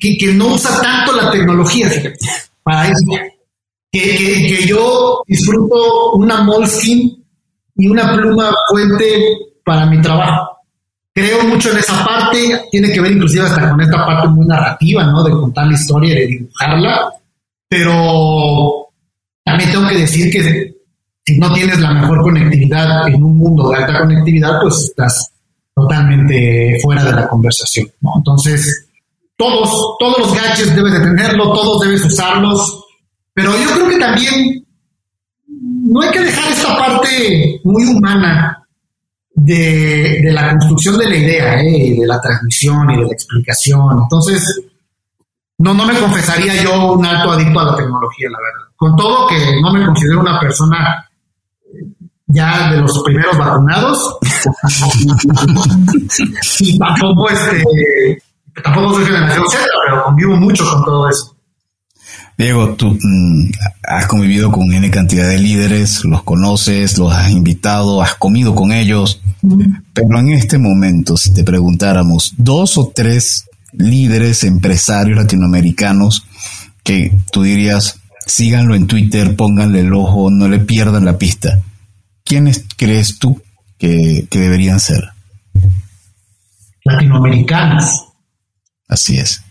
[0.00, 1.88] que, no usa tanto la tecnología,
[2.62, 3.32] para eso.
[3.90, 7.23] Que, que, yo disfruto una Moleskine
[7.76, 9.04] y una pluma fuente
[9.64, 10.58] para mi trabajo.
[11.12, 15.04] Creo mucho en esa parte, tiene que ver inclusive hasta con esta parte muy narrativa,
[15.04, 15.22] ¿no?
[15.22, 17.12] De contar la historia de dibujarla.
[17.68, 18.88] Pero
[19.44, 20.74] también tengo que decir que
[21.24, 25.30] si no tienes la mejor conectividad en un mundo de alta conectividad, pues estás
[25.74, 27.86] totalmente fuera de la conversación.
[28.16, 28.88] Entonces,
[29.36, 32.84] todos, todos los gadgets debes de tenerlo, todos debes usarlos,
[33.32, 34.63] pero yo creo que también
[35.84, 38.66] no hay que dejar esta parte muy humana
[39.34, 41.96] de, la construcción de la idea, ¿eh?
[41.98, 44.02] de la transmisión y de la explicación.
[44.02, 44.62] Entonces,
[45.58, 48.72] no, no me confesaría yo un alto adicto a la tecnología, la verdad.
[48.76, 51.06] Con todo que no me considero una persona
[52.26, 54.16] ya de los primeros vacunados.
[56.60, 58.22] y tampoco, este,
[58.62, 59.44] tampoco soy generación
[59.86, 61.33] pero convivo mucho con todo eso.
[62.36, 63.50] Diego, tú mm,
[63.84, 68.72] has convivido con N cantidad de líderes, los conoces, los has invitado, has comido con
[68.72, 69.20] ellos,
[69.92, 76.26] pero en este momento, si te preguntáramos dos o tres líderes empresarios latinoamericanos
[76.82, 81.60] que tú dirías, síganlo en Twitter, pónganle el ojo, no le pierdan la pista,
[82.24, 83.40] ¿quiénes crees tú
[83.78, 85.04] que, que deberían ser?
[86.84, 88.08] Latinoamericanos.
[88.88, 89.42] Así es.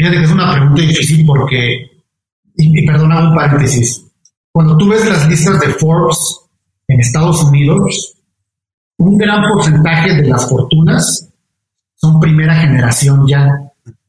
[0.00, 1.90] Fíjate que es una pregunta difícil porque,
[2.56, 4.02] y, perdona un paréntesis,
[4.50, 6.16] cuando tú ves las listas de Forbes
[6.88, 8.16] en Estados Unidos,
[8.96, 11.28] un gran porcentaje de las fortunas
[11.96, 13.46] son primera generación ya.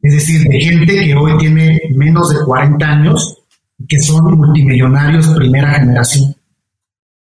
[0.01, 3.39] Es decir, de gente que hoy tiene menos de 40 años,
[3.85, 6.33] que son multimillonarios primera generación.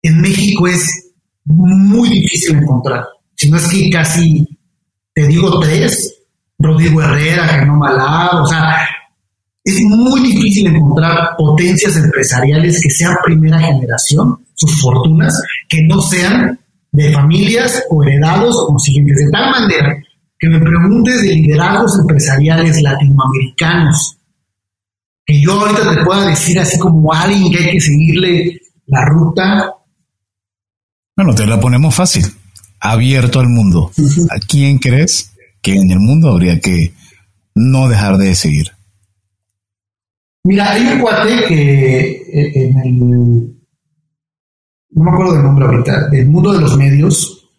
[0.01, 1.13] En México es
[1.45, 3.05] muy difícil encontrar.
[3.35, 4.45] Si no es que casi,
[5.13, 6.18] te digo tres,
[6.59, 8.85] Rodrigo Herrera, Genoma Lab, o sea,
[9.63, 16.59] es muy difícil encontrar potencias empresariales que sean primera generación, sus fortunas, que no sean
[16.91, 19.17] de familias o heredados o siguientes.
[19.17, 20.03] De tal manera
[20.37, 24.17] que me preguntes de liderazgos empresariales latinoamericanos,
[25.25, 29.73] que yo ahorita te pueda decir así como alguien que hay que seguirle la ruta.
[31.15, 32.25] Bueno, te la ponemos fácil,
[32.79, 33.91] abierto al mundo.
[34.29, 35.28] ¿A quién crees
[35.61, 36.93] que en el mundo habría que
[37.55, 38.71] no dejar de seguir?
[40.43, 42.95] Mira, hay un cuate que eh, en el.
[44.91, 47.49] No me acuerdo del nombre ahorita, del mundo de los medios.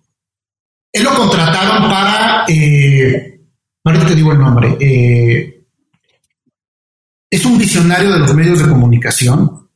[0.93, 2.45] Él lo contrataron para.
[2.49, 3.41] Eh,
[3.85, 4.77] ahorita te digo el nombre.
[4.81, 5.67] Eh,
[7.31, 9.69] es un visionario de los medios de comunicación.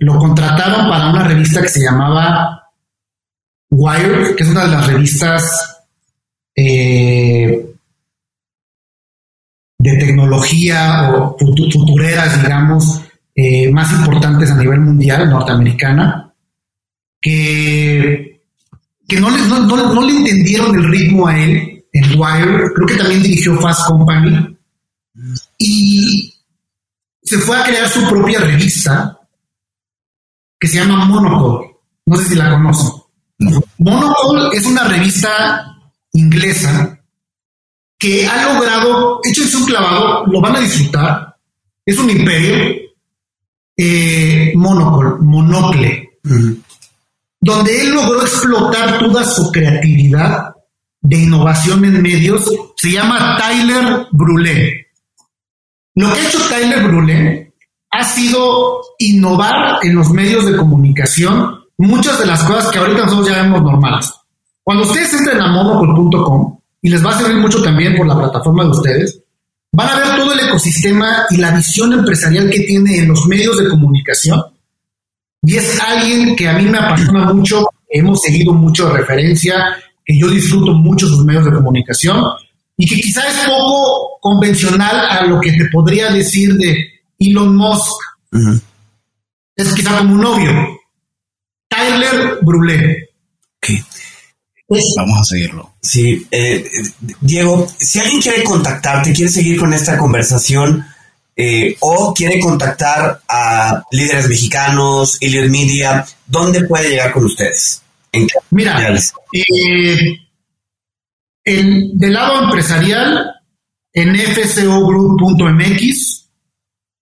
[0.00, 2.72] lo contrataron para una revista que se llamaba
[3.70, 5.79] Wire, que es una de las revistas
[6.62, 7.74] eh,
[9.78, 13.02] de tecnología o futureras, digamos,
[13.34, 16.34] eh, más importantes a nivel mundial, norteamericana,
[17.20, 18.42] que,
[19.08, 23.22] que no, le, no, le entendieron el ritmo a él en Wire, creo que también
[23.22, 24.56] dirigió Fast Company,
[25.56, 26.34] y
[27.22, 29.18] se fue a crear su propia revista
[30.58, 31.70] que se llama Monocle.
[32.04, 33.00] No sé si la conocen.
[33.78, 35.69] Monocle es una revista
[36.12, 37.00] inglesa
[37.98, 41.36] que ha logrado, échense un clavado, lo van a disfrutar,
[41.84, 42.76] es un imperio,
[43.76, 46.10] eh, monocle,
[47.40, 50.54] donde él logró explotar toda su creatividad
[51.02, 54.86] de innovación en medios, se llama Tyler Brulé.
[55.94, 57.54] Lo que ha hecho Tyler Brulé
[57.90, 63.28] ha sido innovar en los medios de comunicación muchas de las cosas que ahorita nosotros
[63.28, 64.12] ya vemos normales.
[64.62, 68.64] Cuando ustedes entren a monopol.com, y les va a servir mucho también por la plataforma
[68.64, 69.20] de ustedes,
[69.72, 73.58] van a ver todo el ecosistema y la visión empresarial que tiene en los medios
[73.58, 74.42] de comunicación.
[75.42, 80.18] Y es alguien que a mí me apasiona mucho, hemos seguido mucho de referencia, que
[80.18, 82.24] yo disfruto mucho sus medios de comunicación
[82.76, 87.96] y que quizá es poco convencional a lo que te podría decir de Elon Musk.
[89.56, 90.50] Es quizá como un novio.
[91.68, 93.10] Tyler Brulé.
[94.70, 95.74] Pues, Vamos a seguirlo.
[95.82, 96.64] Sí, eh,
[97.20, 100.86] Diego, si alguien quiere contactarte, quiere seguir con esta conversación
[101.34, 107.82] eh, o quiere contactar a líderes mexicanos, Iliad Media, ¿dónde puede llegar con ustedes?
[108.50, 109.00] Mira, eh,
[111.44, 113.28] del lado empresarial,
[113.92, 116.28] en fcogroup.mx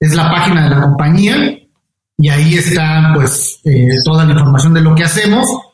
[0.00, 1.36] es la página de la compañía
[2.16, 3.60] y ahí está pues
[4.06, 5.67] toda la información de lo que hacemos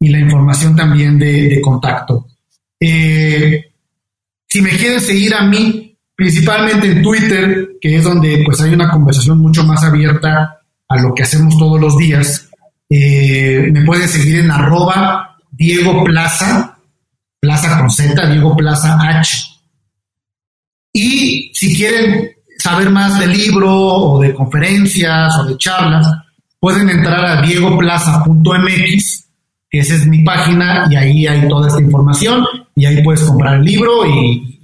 [0.00, 2.26] y la información también de, contacto.
[2.80, 3.72] Eh,
[4.46, 8.90] si me quieren seguir a mí, principalmente en Twitter, que es donde pues hay una
[8.90, 12.48] conversación mucho más abierta a lo que hacemos todos los días,
[12.88, 16.78] eh, me pueden seguir en arroba Diego Plaza,
[17.40, 19.36] Plaza con Z, Diego Plaza H.
[20.92, 26.06] Y si quieren saber más de libro o de conferencias o de charlas,
[26.58, 29.27] pueden entrar a diegoplaza.mx,
[29.70, 33.64] esa es mi página, y ahí hay toda esta información, y ahí puedes comprar el
[33.64, 34.60] libro y,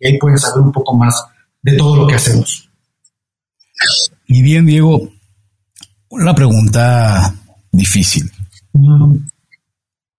[0.00, 1.14] y ahí puedes saber un poco más
[1.62, 2.68] de todo lo que hacemos.
[4.28, 5.10] Y bien, Diego,
[6.08, 7.34] una pregunta
[7.72, 8.30] difícil.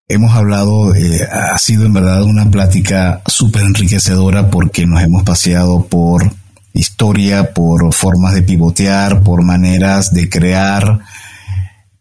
[0.07, 5.85] Hemos hablado, eh, ha sido en verdad una plática súper enriquecedora porque nos hemos paseado
[5.85, 6.31] por
[6.73, 11.01] historia, por formas de pivotear, por maneras de crear,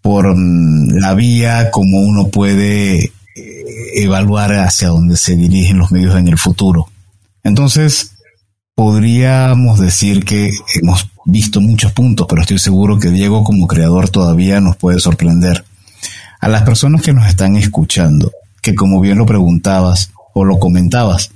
[0.06, 3.12] por mm, la vía como uno puede eh,
[3.96, 6.86] evaluar hacia dónde se dirigen los medios en el futuro.
[7.42, 8.12] Entonces,
[8.76, 14.60] podríamos decir que hemos visto muchos puntos, pero estoy seguro que Diego como creador todavía
[14.60, 15.64] nos puede sorprender.
[16.40, 18.30] A las personas que nos están escuchando,
[18.62, 21.32] que como bien lo preguntabas o lo comentabas,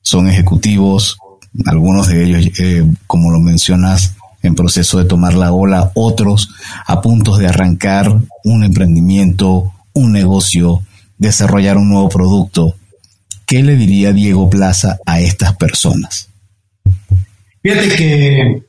[0.00, 1.18] son ejecutivos,
[1.66, 6.50] algunos de ellos, eh, como lo mencionas, en proceso de tomar la ola, otros
[6.86, 8.12] a puntos de arrancar
[8.44, 10.82] un emprendimiento, un negocio,
[11.18, 12.74] desarrollar un nuevo producto.
[13.46, 16.28] ¿Qué le diría Diego Plaza a estas personas?
[17.62, 18.62] Fíjate que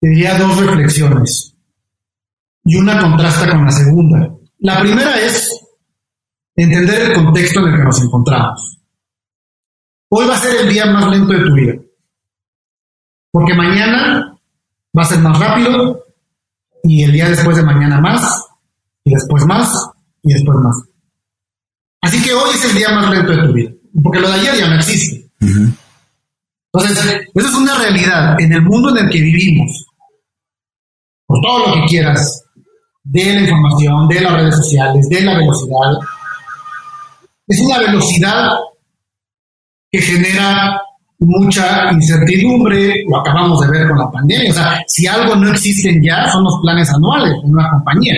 [0.00, 1.54] te diría dos reflexiones
[2.64, 4.30] y una contrasta con la segunda.
[4.58, 5.50] La primera es
[6.56, 8.78] entender el contexto en el que nos encontramos.
[10.08, 11.74] Hoy va a ser el día más lento de tu vida,
[13.30, 14.35] porque mañana
[14.96, 16.04] va a ser más rápido
[16.82, 18.44] y el día después de mañana más
[19.04, 19.70] y después más
[20.22, 20.76] y después más.
[22.02, 23.70] Así que hoy es el día más lento de tu vida,
[24.02, 25.28] porque lo de ayer ya no existe.
[25.40, 29.86] Entonces, eso es una realidad en el mundo en el que vivimos.
[31.26, 32.44] Por todo lo que quieras,
[33.02, 35.92] de la información, de las redes sociales, de la velocidad.
[37.48, 38.50] Es una velocidad
[39.90, 40.80] que genera
[41.18, 44.50] mucha incertidumbre, lo acabamos de ver con la pandemia.
[44.50, 48.14] O sea, si algo no existe ya, son los planes anuales en una compañía.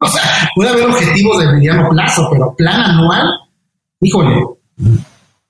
[0.00, 0.22] O sea,
[0.54, 3.28] puede haber objetivos de mediano plazo, pero plan anual,
[4.00, 4.44] híjole,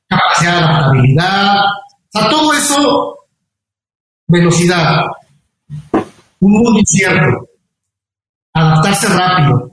[0.09, 3.19] capacidad de adaptabilidad, o sea, todo eso,
[4.27, 5.05] velocidad,
[6.41, 7.49] un mundo incierto,
[8.55, 9.73] adaptarse rápido.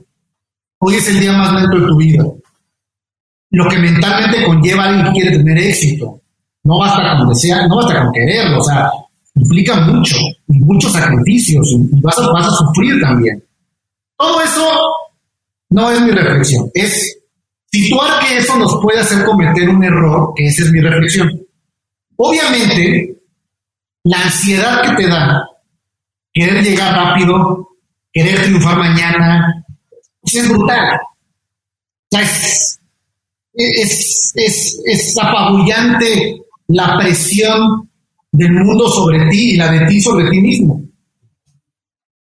[0.78, 2.24] Hoy es el día más lento de tu vida.
[3.50, 6.20] Lo que mentalmente conlleva alguien que quiere tener éxito.
[6.66, 8.90] No basta con desear, no basta con quererlo, o sea,
[9.36, 10.16] implica mucho
[10.48, 13.42] muchos sacrificios y vas a, sufrir también.
[14.16, 14.66] Todo eso
[15.70, 17.18] no es mi reflexión, es
[17.70, 21.40] situar que eso nos puede hacer cometer un error, que esa es mi reflexión.
[22.16, 23.16] Obviamente,
[24.04, 25.48] la ansiedad que te da
[26.32, 27.68] querer llegar rápido,
[28.12, 29.64] querer triunfar mañana,
[30.20, 31.00] pues es brutal.
[32.10, 32.80] es,
[34.34, 37.90] es, es apabullante la presión
[38.32, 40.82] del mundo sobre ti y la de ti sobre ti mismo.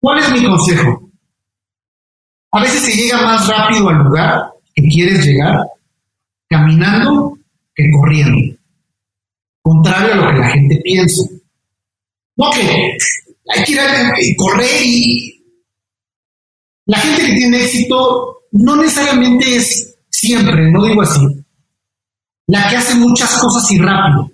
[0.01, 1.11] ¿Cuál es mi consejo?
[2.51, 5.65] A veces se llega más rápido al lugar que quieres llegar
[6.47, 7.37] caminando
[7.75, 8.59] que corriendo
[9.69, 11.23] contrario a lo que la gente piensa.
[12.37, 15.35] No que hay que ir a correr y...
[16.85, 21.21] La gente que tiene éxito no necesariamente es siempre, no digo así,
[22.49, 24.31] la que hace muchas cosas y rápido,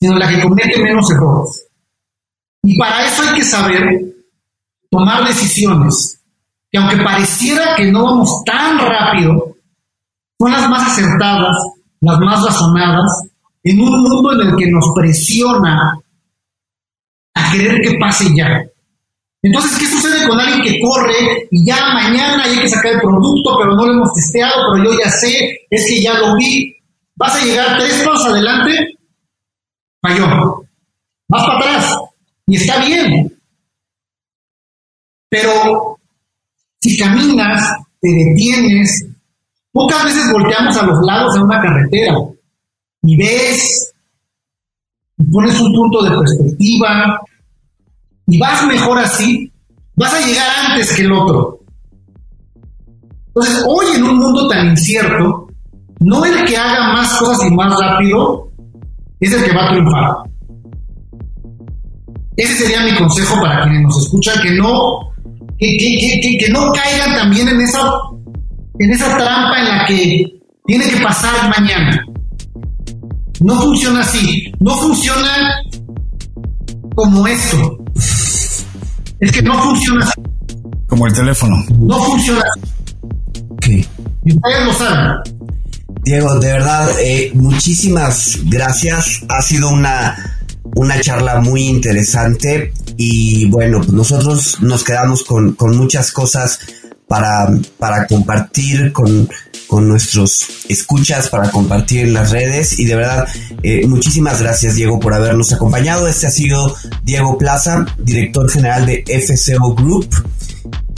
[0.00, 1.68] sino la que comete menos errores.
[2.62, 3.84] Y para eso hay que saber
[4.90, 6.18] tomar decisiones
[6.70, 9.54] que aunque pareciera que no vamos tan rápido,
[10.38, 11.54] son las más acertadas,
[12.00, 13.28] las más razonadas
[13.62, 15.98] en un mundo en el que nos presiona
[17.34, 18.62] a querer que pase ya.
[19.42, 23.56] Entonces, ¿qué sucede con alguien que corre y ya mañana hay que sacar el producto,
[23.58, 26.76] pero no lo hemos testeado, pero yo ya sé, es que ya lo vi?
[27.16, 28.70] Vas a llegar tres pasos adelante,
[30.00, 30.64] falló.
[31.28, 31.98] Vas para atrás
[32.46, 33.36] y está bien.
[35.28, 35.98] Pero
[36.80, 37.68] si caminas,
[38.00, 39.08] te detienes,
[39.72, 42.16] pocas veces volteamos a los lados en una carretera
[43.02, 43.92] y ves
[45.18, 47.20] y pones un punto de perspectiva
[48.26, 49.52] y vas mejor así,
[49.96, 51.60] vas a llegar antes que el otro.
[53.28, 55.48] Entonces, hoy en un mundo tan incierto,
[56.00, 58.50] no el que haga más cosas y más rápido
[59.20, 60.16] es el que va a triunfar.
[62.36, 65.12] Ese sería mi consejo para quienes nos escuchan, que no,
[65.58, 67.80] que, que no caigan también en esa,
[68.78, 72.04] en esa trampa en la que tiene que pasar mañana.
[73.40, 74.52] No funciona así.
[74.60, 75.62] No funciona
[76.94, 77.81] como esto.
[79.22, 80.20] Es que no funciona así.
[80.88, 81.64] Como el teléfono.
[81.78, 82.42] No funciona
[83.60, 83.86] así.
[84.24, 85.16] Y ustedes lo saben.
[86.02, 89.22] Diego, de verdad, eh, muchísimas gracias.
[89.28, 90.16] Ha sido una
[90.74, 96.58] una charla muy interesante y bueno, pues nosotros nos quedamos con, con muchas cosas
[97.06, 99.28] para, para compartir con,
[99.72, 102.78] con nuestros escuchas, para compartir en las redes.
[102.78, 103.26] Y de verdad,
[103.62, 106.06] eh, muchísimas gracias, Diego, por habernos acompañado.
[106.06, 110.10] Este ha sido Diego Plaza, director general de FCO Group.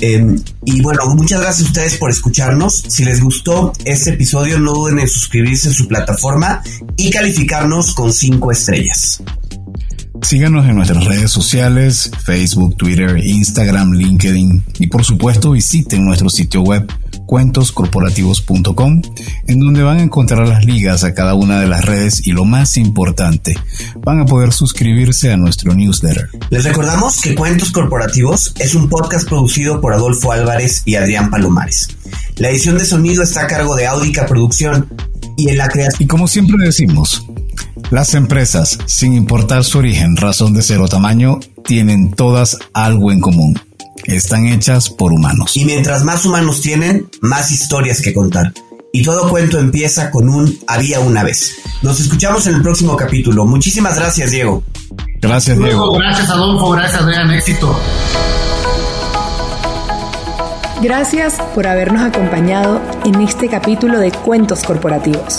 [0.00, 2.82] Em, y bueno, muchas gracias a ustedes por escucharnos.
[2.88, 6.60] Si les gustó este episodio, no duden en suscribirse en su plataforma
[6.96, 9.22] y calificarnos con cinco estrellas.
[10.20, 16.62] Síganos en nuestras redes sociales, Facebook, Twitter, Instagram, LinkedIn y por supuesto visiten nuestro sitio
[16.62, 16.90] web
[17.26, 19.02] cuentoscorporativos.com
[19.46, 22.44] en donde van a encontrar las ligas a cada una de las redes y lo
[22.44, 23.54] más importante,
[24.00, 26.28] van a poder suscribirse a nuestro newsletter.
[26.50, 31.88] Les recordamos que Cuentos Corporativos es un podcast producido por Adolfo Álvarez y Adrián Palomares.
[32.36, 34.88] La edición de sonido está a cargo de Audica Producción
[35.36, 36.02] y en la creación...
[36.02, 37.26] Y como siempre decimos,
[37.90, 43.20] las empresas, sin importar su origen, razón de ser o tamaño, tienen todas algo en
[43.20, 43.60] común.
[44.04, 45.56] Están hechas por humanos.
[45.56, 48.52] Y mientras más humanos tienen, más historias que contar.
[48.92, 51.56] Y todo cuento empieza con un había una vez.
[51.82, 53.44] Nos escuchamos en el próximo capítulo.
[53.44, 54.62] Muchísimas gracias, Diego.
[55.20, 55.98] Gracias, Diego.
[55.98, 56.70] Gracias, Adolfo.
[56.70, 57.30] Gracias, Adrián.
[57.32, 57.76] Éxito.
[60.82, 65.38] Gracias por habernos acompañado en este capítulo de Cuentos Corporativos.